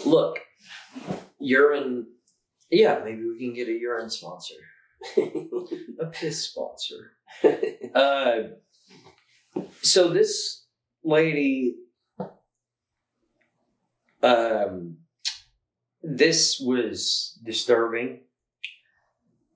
[0.05, 0.39] Look,
[1.39, 2.07] urine.
[2.69, 4.55] Yeah, maybe we can get a urine sponsor,
[5.99, 7.13] a piss sponsor.
[7.93, 8.43] Uh,
[9.81, 10.65] so this
[11.03, 11.75] lady,
[14.23, 14.97] um,
[16.01, 18.21] this was disturbing,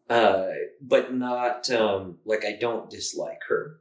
[0.09, 0.47] uh,
[0.81, 3.77] but not um, like I don't dislike her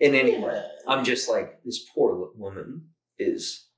[0.00, 0.62] in any way.
[0.88, 2.88] I'm just like this poor woman
[3.18, 3.68] is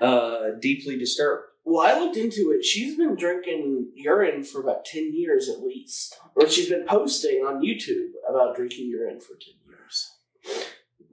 [0.00, 1.44] uh, deeply disturbed.
[1.64, 2.64] Well, I looked into it.
[2.64, 6.14] She's been drinking urine for about 10 years at least.
[6.36, 10.10] Or she's been posting on YouTube about drinking urine for 10 years.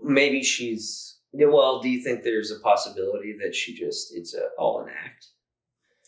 [0.03, 1.79] Maybe she's yeah, well.
[1.81, 5.27] Do you think there's a possibility that she just it's a, all an act?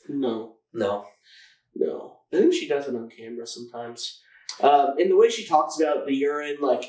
[0.09, 1.05] No, No.
[1.75, 2.17] no.
[2.33, 4.19] I think she does it on camera sometimes.
[4.61, 6.83] Um, and the way she talks about the urine, like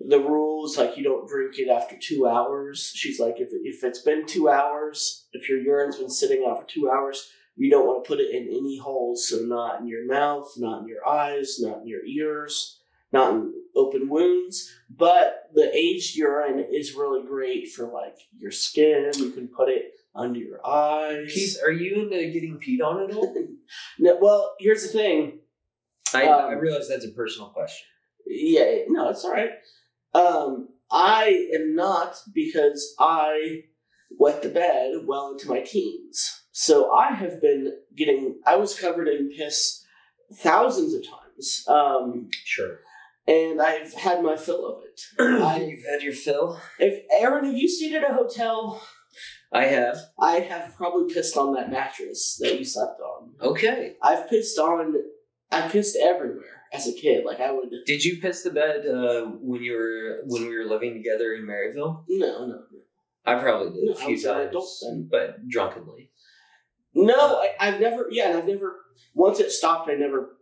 [0.00, 2.92] the rules, like you don't drink it after two hours.
[2.94, 6.66] She's like, if, if it's been two hours, if your urine's been sitting out for
[6.66, 9.28] two hours, you don't want to put it in any holes.
[9.28, 12.80] So not in your mouth, not in your eyes, not in your ears,
[13.12, 14.72] not in open wounds.
[14.88, 19.10] But the aged urine is really great for like your skin.
[19.16, 21.32] You can put it under your eyes.
[21.34, 23.34] Keith, are you into getting peed on at all?
[24.00, 25.38] No, well, here's the thing.
[26.12, 27.86] I, Um, I realize that's a personal question.
[28.26, 29.50] Yeah, no, it's all right.
[30.14, 33.62] Um, I am not because I
[34.18, 36.42] wet the bed well into my teens.
[36.52, 38.40] So I have been getting.
[38.46, 39.84] I was covered in piss
[40.34, 42.78] thousands of times, um, Sure.
[43.26, 45.00] and I've had my fill of it.
[45.68, 46.60] You've had your fill.
[46.78, 48.82] if Aaron, have you stayed at a hotel?
[49.52, 49.96] I have.
[50.20, 53.30] I have probably pissed on that mattress that you slept on.
[53.42, 53.96] Okay.
[54.02, 54.94] I've pissed on.
[55.50, 57.24] I've pissed everywhere as a kid.
[57.24, 57.70] Like I would.
[57.86, 61.42] Did you piss the bed uh, when you were when we were living together in
[61.46, 62.04] Maryville?
[62.08, 62.62] No, no, no.
[63.26, 66.10] I probably did No, a few times, but drunkenly.
[66.94, 68.06] No, I, I've never.
[68.10, 68.76] Yeah, and I've never.
[69.14, 70.36] Once it stopped, I never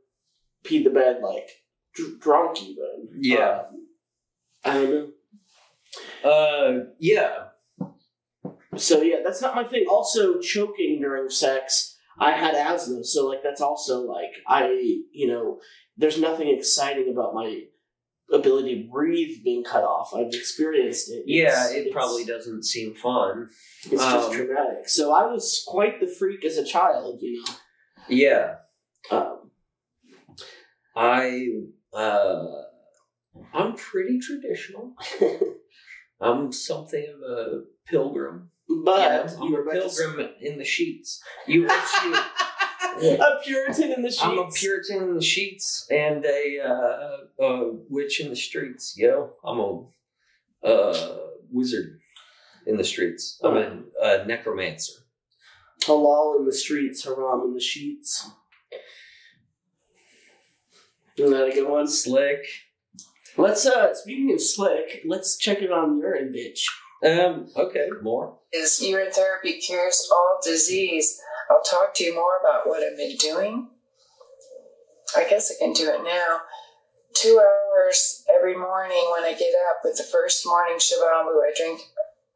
[0.64, 1.50] peed the bed like
[1.94, 3.08] dr- drunk even.
[3.20, 3.62] Yeah.
[3.62, 3.86] Um,
[4.64, 4.90] I don't
[6.24, 6.30] know.
[6.30, 7.44] Uh, yeah.
[8.76, 9.86] So yeah, that's not my thing.
[9.90, 11.97] Also, choking during sex.
[12.20, 14.68] I had asthma, so like that's also like I,
[15.12, 15.60] you know,
[15.96, 17.62] there's nothing exciting about my
[18.32, 20.12] ability to breathe being cut off.
[20.14, 21.24] I've experienced it.
[21.26, 23.48] Yeah, it probably doesn't seem fun.
[23.84, 24.88] It's just um, traumatic.
[24.88, 27.54] So I was quite the freak as a child, you know.
[28.08, 28.54] Yeah.
[29.10, 29.50] Um,
[30.96, 31.48] I
[31.92, 32.46] uh
[33.54, 34.94] I'm pretty traditional.
[36.20, 38.50] I'm something of a pilgrim.
[38.68, 41.22] But you know, you were a to pilgrim in the sheets.
[41.46, 42.18] You actually
[43.00, 44.22] a Puritan in the sheets.
[44.22, 48.94] I'm a Puritan in the sheets and a uh, a witch in the streets.
[48.96, 51.18] Yo, I'm a uh,
[51.50, 52.00] wizard
[52.66, 53.40] in the streets.
[53.42, 54.92] I'm a, a necromancer.
[55.82, 58.28] Halal in the streets, haram in the sheets.
[61.16, 61.88] Isn't that a good one?
[61.88, 62.44] Slick.
[63.36, 66.66] Let's uh speaking of slick, let's check it on urine, bitch.
[67.04, 67.48] Um.
[67.56, 67.88] Okay.
[68.02, 68.38] More.
[68.52, 71.20] Is urine therapy cures all disease?
[71.50, 73.68] I'll talk to you more about what I've been doing.
[75.16, 76.40] I guess I can do it now.
[77.14, 81.80] Two hours every morning when I get up with the first morning shabamu, I drink,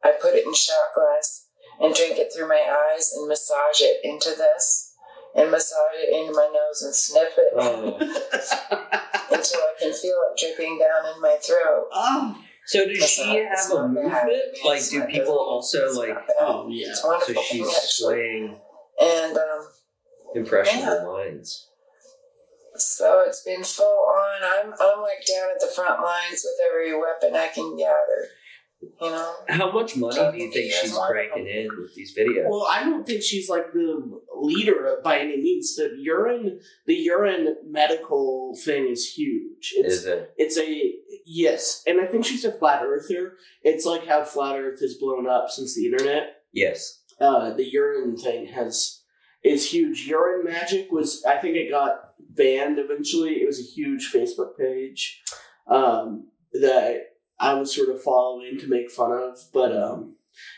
[0.03, 1.45] I put it in shot glass
[1.79, 4.95] and drink it through my eyes and massage it into this
[5.35, 7.97] and massage it into my nose and sniff it Oh.
[9.31, 11.87] until I can feel it dripping down in my throat.
[11.91, 14.03] Oh, So does That's she not- have it's a not bad.
[14.03, 14.27] movement?
[14.53, 16.09] It's Like, do not- people also it's like?
[16.09, 16.35] not bad.
[16.41, 16.87] oh yeah.
[16.89, 17.43] It's So wonderful.
[17.43, 17.81] she's actually.
[17.89, 18.59] swaying
[19.01, 19.67] And um,
[20.35, 21.67] impressionable lines.
[22.75, 24.41] so it's been full on.
[24.43, 28.27] I'm I'm like down at the front lines with every weapon I can gather.
[29.01, 29.33] You know.
[29.47, 32.49] How much money do you think she's cranking in with these videos?
[32.49, 35.75] Well, I don't think she's like the leader by any means.
[35.77, 39.73] The urine, the urine medical thing is huge.
[39.77, 40.33] It's Is it?
[40.37, 40.95] it's a
[41.25, 43.33] yes, and I think she's a flat earther.
[43.63, 46.43] It's like how flat Earth has blown up since the internet.
[46.51, 47.01] Yes.
[47.19, 49.01] Uh, the urine thing has
[49.43, 50.07] is huge.
[50.07, 53.35] Urine magic was I think it got banned eventually.
[53.35, 55.21] It was a huge Facebook page
[55.67, 60.15] um, that I was sort of following to make fun of, but um,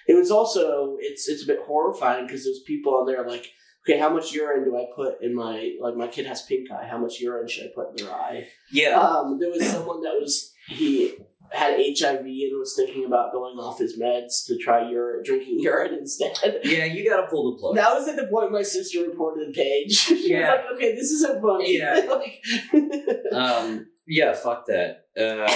[0.08, 3.52] it was also it's it's a bit horrifying because there's people on there like,
[3.88, 6.88] okay, how much urine do I put in my like my kid has pink eye?
[6.90, 8.48] How much urine should I put in their eye?
[8.72, 9.00] Yeah.
[9.00, 11.16] Um, there was someone that was he
[11.52, 15.94] had HIV and was thinking about going off his meds to try urine, drinking urine
[15.94, 16.32] instead.
[16.64, 17.76] Yeah, you gotta pull the plug.
[17.76, 19.92] That was at the point my sister reported the page.
[19.96, 20.52] she Yeah.
[20.56, 22.02] was like, "Okay, this isn't funny." Yeah.
[22.10, 23.86] Like- Um.
[24.08, 24.34] Yeah.
[24.34, 25.06] Fuck that.
[25.18, 25.48] Uh.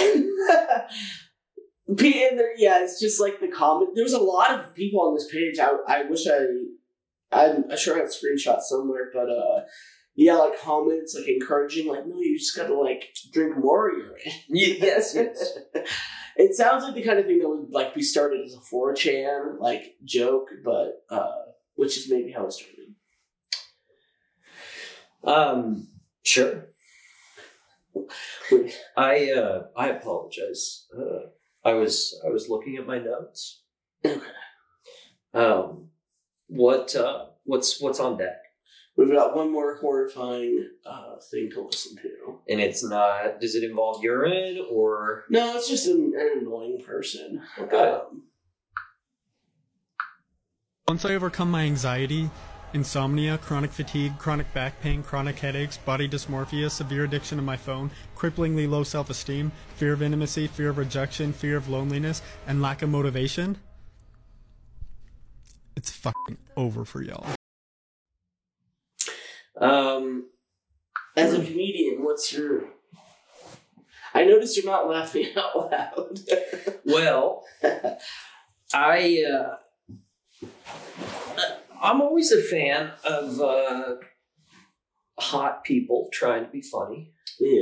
[1.96, 3.90] P- and there, yeah, it's just like the comment.
[3.96, 5.58] There's a lot of people on this page.
[5.58, 6.38] I, I wish I,
[7.32, 9.62] I'm sure I have screenshots somewhere, but uh,
[10.16, 14.16] yeah, like comments like encouraging, like no, you just gotta like drink more urine.
[14.48, 15.14] yes.
[15.14, 15.58] Yes.
[16.36, 19.60] it sounds like the kind of thing that would like be started as a 4chan
[19.60, 21.30] like joke, but uh,
[21.74, 22.94] which is maybe how it started.
[25.22, 25.88] Um.
[26.22, 26.68] Sure.
[28.96, 29.62] I uh.
[29.76, 30.86] I apologize.
[30.96, 31.28] Uh.
[31.64, 33.62] I was I was looking at my notes.
[35.32, 35.89] Um.
[36.50, 37.26] What uh.
[37.44, 38.36] What's what's on deck?
[38.96, 42.38] We've got one more horrifying uh, thing to listen to.
[42.48, 43.40] And it's not.
[43.40, 45.24] Does it involve urine or?
[45.30, 47.42] No, it's just an, an annoying person.
[47.58, 47.76] Okay.
[47.76, 48.24] Um,
[50.86, 52.30] Once I overcome my anxiety,
[52.74, 57.90] insomnia, chronic fatigue, chronic back pain, chronic headaches, body dysmorphia, severe addiction to my phone,
[58.16, 62.82] cripplingly low self esteem, fear of intimacy, fear of rejection, fear of loneliness, and lack
[62.82, 63.56] of motivation,
[65.76, 67.26] it's fucking over for y'all.
[69.60, 70.26] Um.
[71.16, 72.64] as a comedian, what's your?
[74.14, 76.20] I noticed you're not laughing out loud.
[76.84, 77.44] Well,
[78.72, 79.56] I uh,
[81.80, 83.94] I'm always a fan of uh,
[85.18, 87.12] hot people trying to be funny.
[87.38, 87.60] yeah.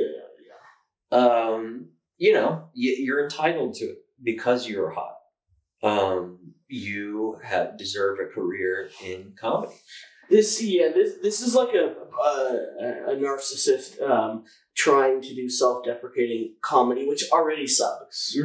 [1.11, 1.19] yeah.
[1.19, 5.15] Um, you know, you're entitled to it because you're hot.
[5.83, 6.38] Um,
[6.69, 9.75] you have deserve a career in comedy.
[10.31, 14.45] This yeah, this this is like a a, a narcissist um,
[14.77, 18.37] trying to do self-deprecating comedy, which already sucks.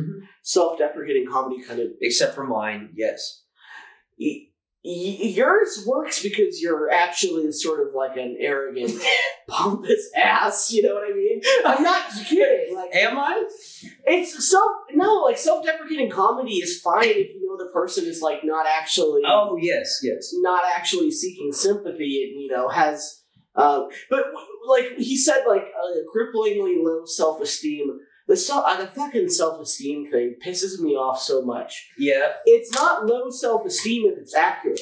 [0.44, 3.44] Self-deprecating comedy kind of Except for mine, yes.
[4.20, 4.48] y-
[4.84, 8.92] yours works because you're actually sort of like an arrogant,
[9.48, 10.72] pompous ass.
[10.72, 11.42] You know what I mean?
[11.66, 12.76] I'm not kidding.
[12.76, 13.48] Like, Am I?
[14.06, 18.40] it's self no like self-deprecating comedy is fine if you know the person is like
[18.44, 20.32] not actually Oh yes, yes.
[20.36, 23.22] not actually seeking sympathy and you know has
[23.56, 24.24] um but
[24.68, 30.36] like he said like a cripplingly low self-esteem the self uh, the fucking self-esteem thing
[30.46, 34.80] pisses me off so much Yeah, it's not low self-esteem if it's accurate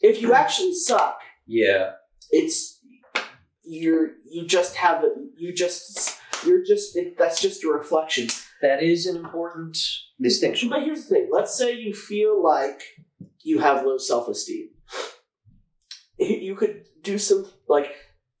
[0.00, 1.92] if you actually suck yeah.
[2.30, 2.80] it's
[3.64, 8.28] you're you just have a, you just you're just it, that's just a reflection
[8.62, 9.76] That is an important
[10.20, 10.68] distinction.
[10.68, 11.28] But here's the thing.
[11.30, 12.80] Let's say you feel like
[13.42, 14.70] you have low self esteem.
[16.18, 17.94] You could do some, like,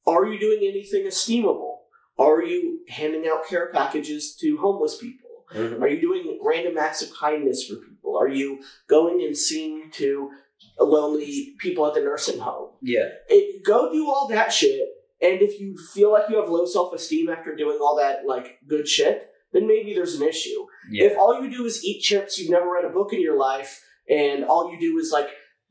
[0.06, 1.75] are you doing anything esteemable?
[2.18, 5.44] Are you handing out care packages to homeless people?
[5.54, 5.80] Mhm.
[5.80, 8.16] Are you doing random acts of kindness for people?
[8.16, 10.30] Are you going and seeing to
[10.78, 12.70] lonely people at the nursing home?
[12.82, 14.88] Yeah, It, go do all that shit.
[15.20, 18.58] And if you feel like you have low self esteem after doing all that, like,
[18.66, 20.66] good shit, then maybe there's an issue.
[20.90, 21.06] yeah.
[21.06, 23.82] If all you do is eat chips, you've never read a book in your life,
[24.08, 25.28] and all you do is like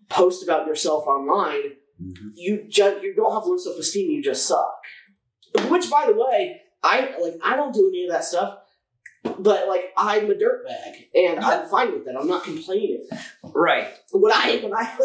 [0.10, 2.32] post about yourself online, Mhm.
[2.36, 4.10] you ju- you don't have low self esteem.
[4.12, 4.80] You just suck.
[5.70, 8.60] Which, by the way, I like I don't do any of that stuff.
[9.40, 12.16] But like I'm a dirtbag, and I'm fine with that.
[12.16, 13.08] I'm not complaining.
[13.44, 13.88] Right.
[14.12, 14.98] When I when I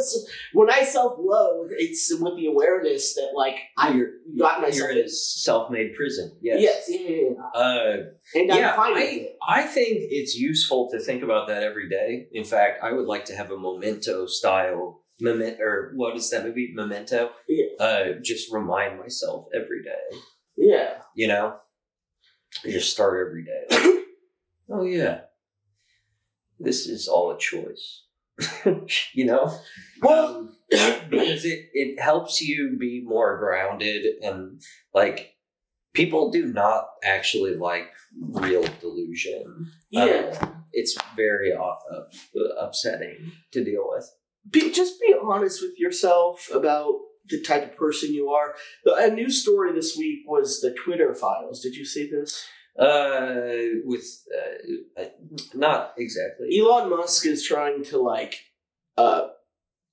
[0.52, 4.90] when I self loathe, it's with the awareness that like I You're, got myself you're
[4.90, 6.36] in a self-made prison.
[6.42, 6.60] Yes.
[6.60, 7.60] Yes, yeah, yeah, yeah.
[7.60, 7.96] Uh,
[8.34, 9.36] and I'm yeah, fine with I, it.
[9.48, 12.26] I think it's useful to think about that every day.
[12.32, 16.44] In fact, I would like to have a memento style memento, or what is that
[16.44, 16.72] movie?
[16.74, 17.30] Memento.
[17.48, 17.66] Yeah.
[17.78, 20.18] Uh, just remind myself every day.
[20.60, 20.98] Yeah.
[21.16, 21.56] You know,
[22.64, 23.66] you just start every day.
[24.70, 25.22] oh yeah,
[26.58, 28.04] this is all a choice.
[29.14, 29.50] you know.
[30.02, 30.36] Well,
[30.72, 34.60] Um, because it, it helps you be more grounded and
[34.94, 35.34] like
[35.94, 37.90] people do not actually like
[38.20, 39.70] real delusion.
[39.90, 40.36] yeah.
[40.40, 44.08] Um, it's very uh, uh, upsetting to deal with.
[44.48, 46.94] be, just be honest with yourself about
[47.30, 48.54] the type of person you are.
[48.86, 51.60] A news story this week was the Twitter files.
[51.60, 52.44] Did you see this?
[52.78, 54.04] Uh, with
[54.96, 55.04] uh, uh,
[55.54, 56.58] not exactly.
[56.58, 58.34] Elon Musk is trying to like,
[58.96, 59.28] uh,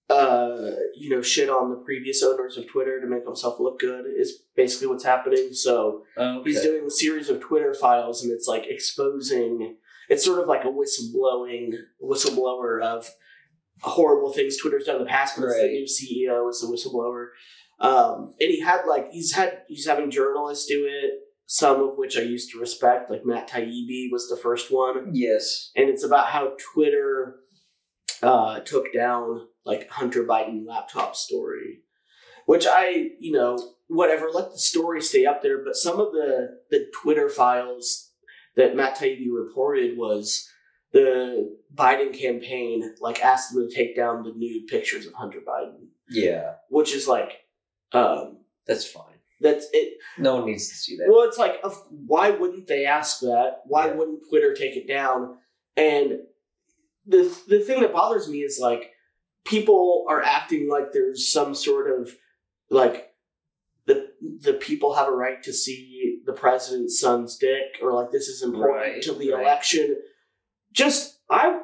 [0.09, 4.05] uh, you know, shit on the previous owners of Twitter to make himself look good.
[4.17, 5.49] Is basically what's happening.
[5.53, 6.49] So Okay.
[6.51, 9.75] he's doing a series of Twitter files, and it's like exposing.
[10.09, 13.09] It's sort of like a whistleblowing whistleblower of
[13.81, 17.27] horrible things Twitter's done in the past, but it's the new CEO is the whistleblower.
[17.79, 22.17] Um, and he had like he's had he's having journalists do it, some of which
[22.17, 25.71] I used to respect, like Matt Taibbi was the first one, yes.
[25.75, 27.35] and it's about how Twitter
[28.23, 31.81] uh, took down like Hunter Biden laptop story,
[32.45, 33.57] which I you know
[33.87, 38.11] whatever let the story stay up there, but some of the the Twitter files
[38.55, 40.49] that Matt Taibbi reported was
[40.97, 45.87] the Biden campaign like asked them to take down the nude pictures of Hunter Biden,
[46.09, 47.31] Yeah, which is like
[47.93, 49.19] um that's fine.
[49.41, 49.97] that's it.
[50.17, 51.07] No one needs to see that.
[51.09, 51.55] Well, it's like
[51.89, 53.61] why wouldn't they ask that?
[53.65, 53.93] Why Yeah.
[53.93, 55.37] wouldn't Twitter take it down?
[55.75, 56.07] And
[57.05, 58.91] the the thing that bothers me is like
[59.45, 62.13] people are acting like there's some sort of
[62.69, 63.11] like
[63.85, 64.09] the
[64.41, 68.41] the people have a right to see the president's son's dick or like this is
[68.43, 69.41] important Right, to the right.
[69.43, 69.95] election.
[70.71, 71.59] Just I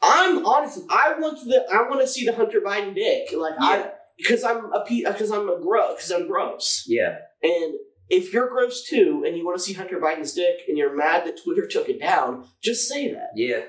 [0.00, 0.80] I'm honest.
[0.90, 3.28] I want the I want to see the Hunter Biden dick.
[3.36, 6.84] Like I because I'm a because I'm a gross because I'm gross.
[6.86, 7.74] Yeah, And
[8.08, 11.26] if you're gross too, and you want to see Hunter Biden's dick, and you're mad
[11.26, 13.30] that Twitter took it down, just say that.
[13.36, 13.62] yeah.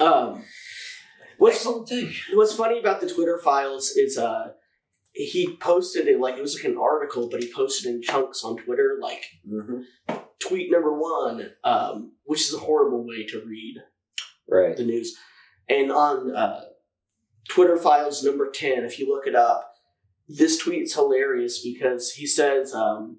[0.00, 0.44] Um,
[1.38, 4.52] what's what's funny about the Twitter files is uh,
[5.12, 8.56] he posted it like it was like an article, but he posted in chunks on
[8.58, 9.80] Twitter, like hmm
[10.40, 13.74] tweet number one, um, which is a horrible way to read
[14.48, 14.76] Right.
[14.76, 15.16] the news.
[15.68, 16.62] And on uh,
[17.48, 19.74] Twitter files number 10, if you look it up,
[20.28, 23.18] this tweet's hilarious because he says um,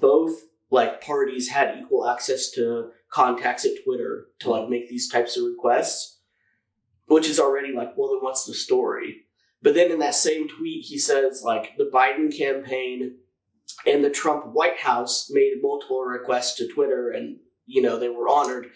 [0.00, 0.32] both
[0.70, 5.44] like parties had equal access to contacts at Twitter to like make these types of
[5.44, 6.20] requests,
[7.06, 9.22] which is already like, well, then what's the story?
[9.62, 13.16] But then in that same tweet, he says like the Biden campaign
[13.86, 18.28] and the Trump White House made multiple requests to Twitter, and you know they were
[18.28, 18.70] honored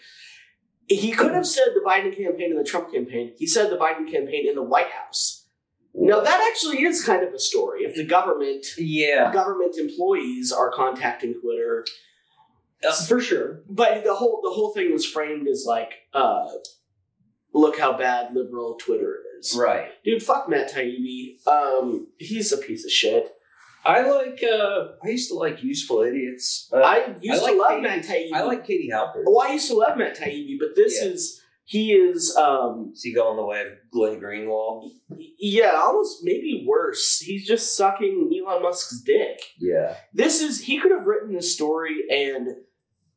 [0.87, 3.33] he could have said the Biden campaign and the Trump campaign.
[3.37, 5.45] He said the Biden campaign in the White House.
[5.93, 7.83] Now that actually is kind of a story.
[7.83, 11.85] If the government, Yeah, government employees are contacting Twitter,
[12.87, 13.61] uh, for sure.
[13.69, 16.47] but the whole the whole thing was framed as like, uh,
[17.53, 19.55] look how bad liberal Twitter is.
[19.57, 19.91] Right.
[20.03, 21.45] Dude, fuck Matt Taibbi.
[21.47, 23.34] Um, he's a piece of shit.
[23.85, 24.41] I like.
[24.43, 26.69] uh I used to like useful idiots.
[26.73, 28.29] Uh, I used like to love Katie- Matt Taibbi.
[28.33, 29.23] I like Katie Halper.
[29.27, 31.09] Oh, I used to love Matt Taibbi, but this Yeah.
[31.09, 34.91] is he is um Is he going the way of Glenn Greenwald?
[35.39, 37.19] yeah, almost maybe worse.
[37.19, 39.39] He's just sucking Elon Musk's dick.
[39.59, 39.95] Yeah.
[40.13, 42.47] This is he could have written this story and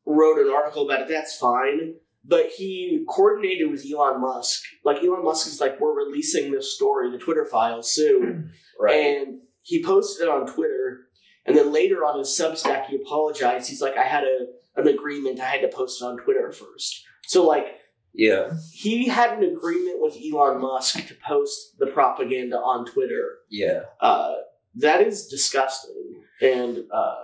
[0.06, 1.08] wrote an article about it.
[1.08, 1.94] That's fine.
[2.24, 4.62] But he coordinated with Elon Musk.
[4.84, 8.50] Like Elon Musk is like, we're releasing this story, the Twitter file soon.
[8.80, 8.94] Right.
[9.26, 11.08] And he posted it on Twitter.
[11.46, 13.70] And then later on his Substack, he apologized.
[13.70, 14.46] He's like, I had a
[14.76, 15.40] an agreement.
[15.40, 17.02] I had to post it on Twitter first.
[17.24, 17.66] So like
[18.14, 18.50] yeah.
[18.72, 23.38] he had an agreement with Elon Musk to post the propaganda on Twitter.
[23.50, 23.80] Yeah.
[24.00, 24.34] Uh,
[24.76, 26.22] that is disgusting.
[26.40, 27.16] And uh,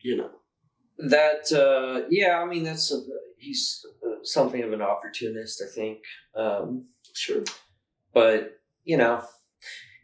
[0.00, 0.30] you know,
[0.98, 1.52] That.
[1.52, 2.40] uh Yeah.
[2.40, 3.00] I mean, that's a,
[3.36, 5.62] he's uh, something of an opportunist.
[5.62, 5.98] I think.
[6.34, 7.44] Um sure.
[8.12, 9.22] But you know.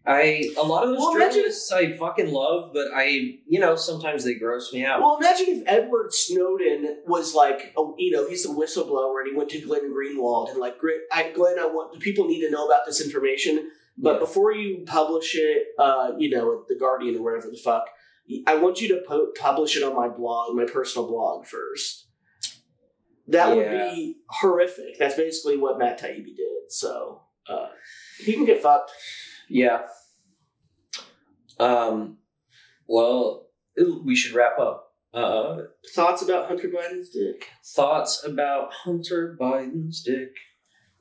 [0.06, 3.04] I a lot of those Well, imagine- journalists I fucking love, but I
[3.46, 5.00] you know sometimes they gross me out.
[5.00, 9.34] Well, imagine if Edward Snowden was like, a, you know, he's the whistleblower and he
[9.36, 10.76] went to Glenn Greenwald and like,
[11.10, 14.18] I, Glenn, I want people need to know about this information, but Yeah.
[14.18, 17.86] before you publish it, uh, you know, the Guardian or whatever the fuck,
[18.46, 22.08] I want you to po- publish it on my blog, my personal blog first.
[23.28, 23.54] That Yeah.
[23.54, 24.98] would be horrific.
[24.98, 26.70] That's basically what Matt Taibbi did.
[26.70, 27.68] So uh,
[28.18, 28.90] he can get fucked.
[29.48, 29.82] Yeah.
[31.58, 32.18] Um.
[32.86, 33.46] Well,
[34.04, 34.92] we should wrap up.
[35.12, 35.58] Uh,
[35.94, 37.46] Thoughts about Hunter Biden's dick?
[37.64, 40.30] thoughts about Hunter Biden's dick.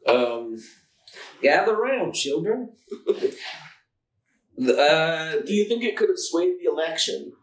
[0.07, 0.57] Um,
[1.41, 2.73] gather round, children.
[3.09, 3.13] uh,
[4.57, 7.33] Do you think it could have swayed the election?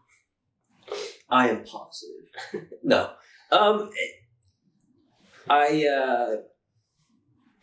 [1.29, 2.69] I am positive.
[2.83, 3.11] no.
[3.51, 3.89] Um,
[5.49, 6.35] I uh,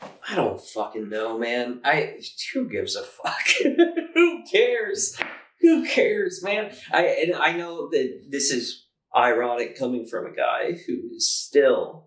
[0.01, 1.81] I don't fucking know, man.
[1.85, 2.21] I
[2.53, 3.47] who gives a fuck?
[4.15, 5.19] who cares?
[5.61, 6.73] Who cares, man?
[6.93, 8.87] I and I know that this is
[9.17, 12.07] ironic coming from a guy who is still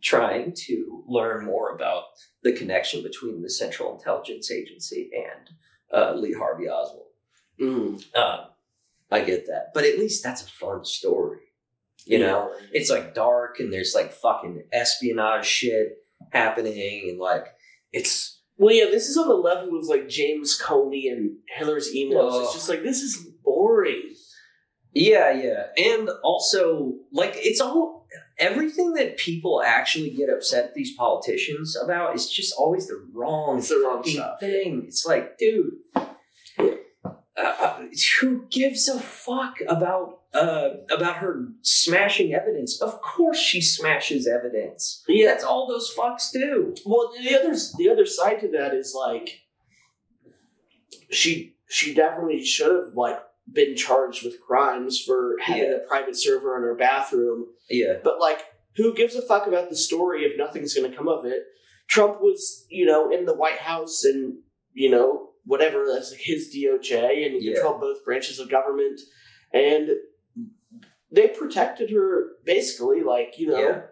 [0.00, 2.04] trying to learn more about
[2.42, 5.50] the connection between the Central Intelligence Agency and
[5.92, 7.06] uh, Lee Harvey Oswald.
[7.60, 8.16] Mm.
[8.16, 8.46] Um,
[9.10, 11.38] I get that, but at least that's a fun story.
[12.04, 16.01] You know, it's like dark and there's like fucking espionage shit
[16.32, 17.46] happening, and like
[17.92, 22.42] it's Well, yeah, this is on the level of like James Comey and Hillary's emails.
[22.44, 24.14] It's just like this is boring.
[24.94, 28.06] yeah, yeah, and also like it's all
[28.38, 33.58] everything that people actually get upset at these politicians about is just always the wrong
[33.58, 34.40] It's the wrong stuff.
[34.40, 34.84] thing.
[34.88, 35.74] It's like, dude.
[37.36, 37.84] Uh,
[38.20, 42.80] who gives a fuck about uh, about her smashing evidence?
[42.82, 45.02] Of course, she smashes evidence.
[45.08, 45.28] Yeah.
[45.28, 46.74] That's all those fucks do.
[46.84, 49.40] Well, the other the other side to that is like
[51.10, 53.18] she she definitely should have like
[53.50, 55.76] been charged with crimes for having Yeah.
[55.76, 57.46] a private server in her bathroom.
[57.68, 58.40] Yeah, But like,
[58.76, 61.42] who gives a fuck about the story if nothing's going to come of it?
[61.88, 64.38] Trump was, you know, in the White House and
[64.74, 67.54] you know whatever that's like his DOJ, and he Yeah.
[67.54, 69.00] controlled both branches of government,
[69.52, 69.90] and
[71.10, 73.02] they protected her basically.
[73.02, 73.82] Like you know, Yeah.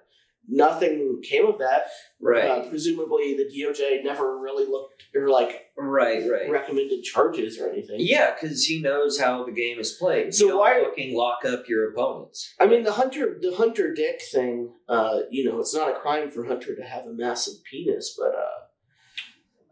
[0.48, 1.86] nothing came of that.
[2.22, 6.51] right, Uh, presumably, the DOJ never really looked or like right, right.
[6.51, 7.97] recommended charges or anything.
[7.98, 10.35] Yeah, because he knows how the game is played.
[10.35, 12.55] So why- fucking lock up your opponents?
[12.60, 14.74] I mean, the Hunter, the Hunter Dick thing.
[14.86, 18.35] Uh, you know, it's not a crime for Hunter to have a massive penis, but
[18.35, 18.60] uh,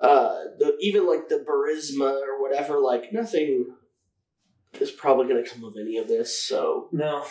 [0.00, 3.66] uh, the even like the Burisma or whatever, like nothing
[4.80, 6.40] is probably going to come of any of this.
[6.42, 7.24] So No.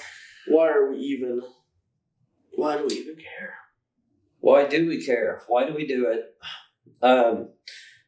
[0.48, 1.42] why are we even?
[2.56, 3.54] Why do we even care?
[4.40, 5.42] Why do we care?
[5.48, 6.36] Why do we do it?
[7.02, 7.50] Um,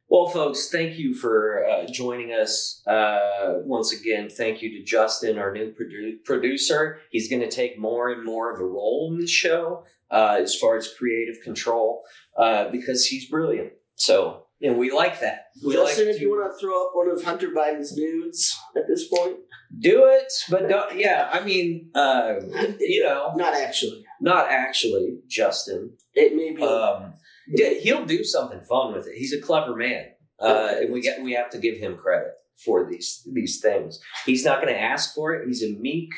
[0.08, 4.28] well, folks, thank you for uh, joining us uh, once again.
[4.30, 6.98] Thank you to Justin, our new produ- producer.
[7.12, 10.56] He's going to take more and more of a role in the show uh, as
[10.56, 12.02] far as creative control
[12.38, 13.74] uh, because he's brilliant.
[13.96, 15.48] So, and we like that.
[15.66, 18.88] We Justin, like if you want to throw up one of Hunter Biden's nudes at
[18.88, 19.38] this point,
[19.78, 22.36] do it, but don't, yeah, I mean, uh,
[22.80, 24.04] you know, not actually.
[24.20, 25.94] not actually, Justin.
[26.14, 26.62] It may be.
[26.62, 27.14] Um,
[27.48, 29.16] yeah, he'll do something fun with it.
[29.16, 30.06] He's a clever man,
[30.40, 32.34] uh, and we get we have to give him credit
[32.64, 34.00] for these these things.
[34.26, 35.48] He's not going to ask for it.
[35.48, 36.12] He's a meek.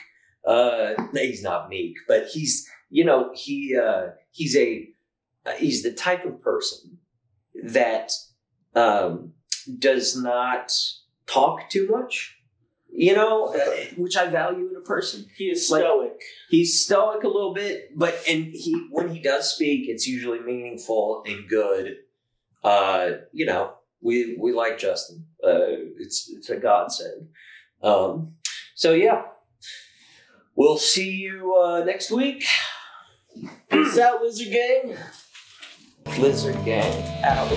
[0.45, 4.89] Uh, he's not meek, but he's you know he uh, he's a
[5.45, 6.97] uh, he's the type of person
[7.63, 8.11] that
[8.76, 9.34] um,
[9.80, 10.72] does not
[11.27, 12.38] talk too much.
[12.93, 15.26] You know, uh, which I value in a person.
[15.38, 16.22] He is Like- stoic.
[16.49, 21.23] He's stoic a little bit, but and he when he does speak, it's usually meaningful
[21.26, 21.95] and good.
[22.64, 25.26] Uh, you know, we we like Justin.
[25.41, 27.30] Uh, it's it's a godsend.
[27.81, 28.34] Um,
[28.76, 29.22] so yeah,
[30.56, 32.43] we'll see you uh, next week.
[33.69, 34.98] Peace out, Lizard Gang.
[36.19, 37.48] Lizard Gang out.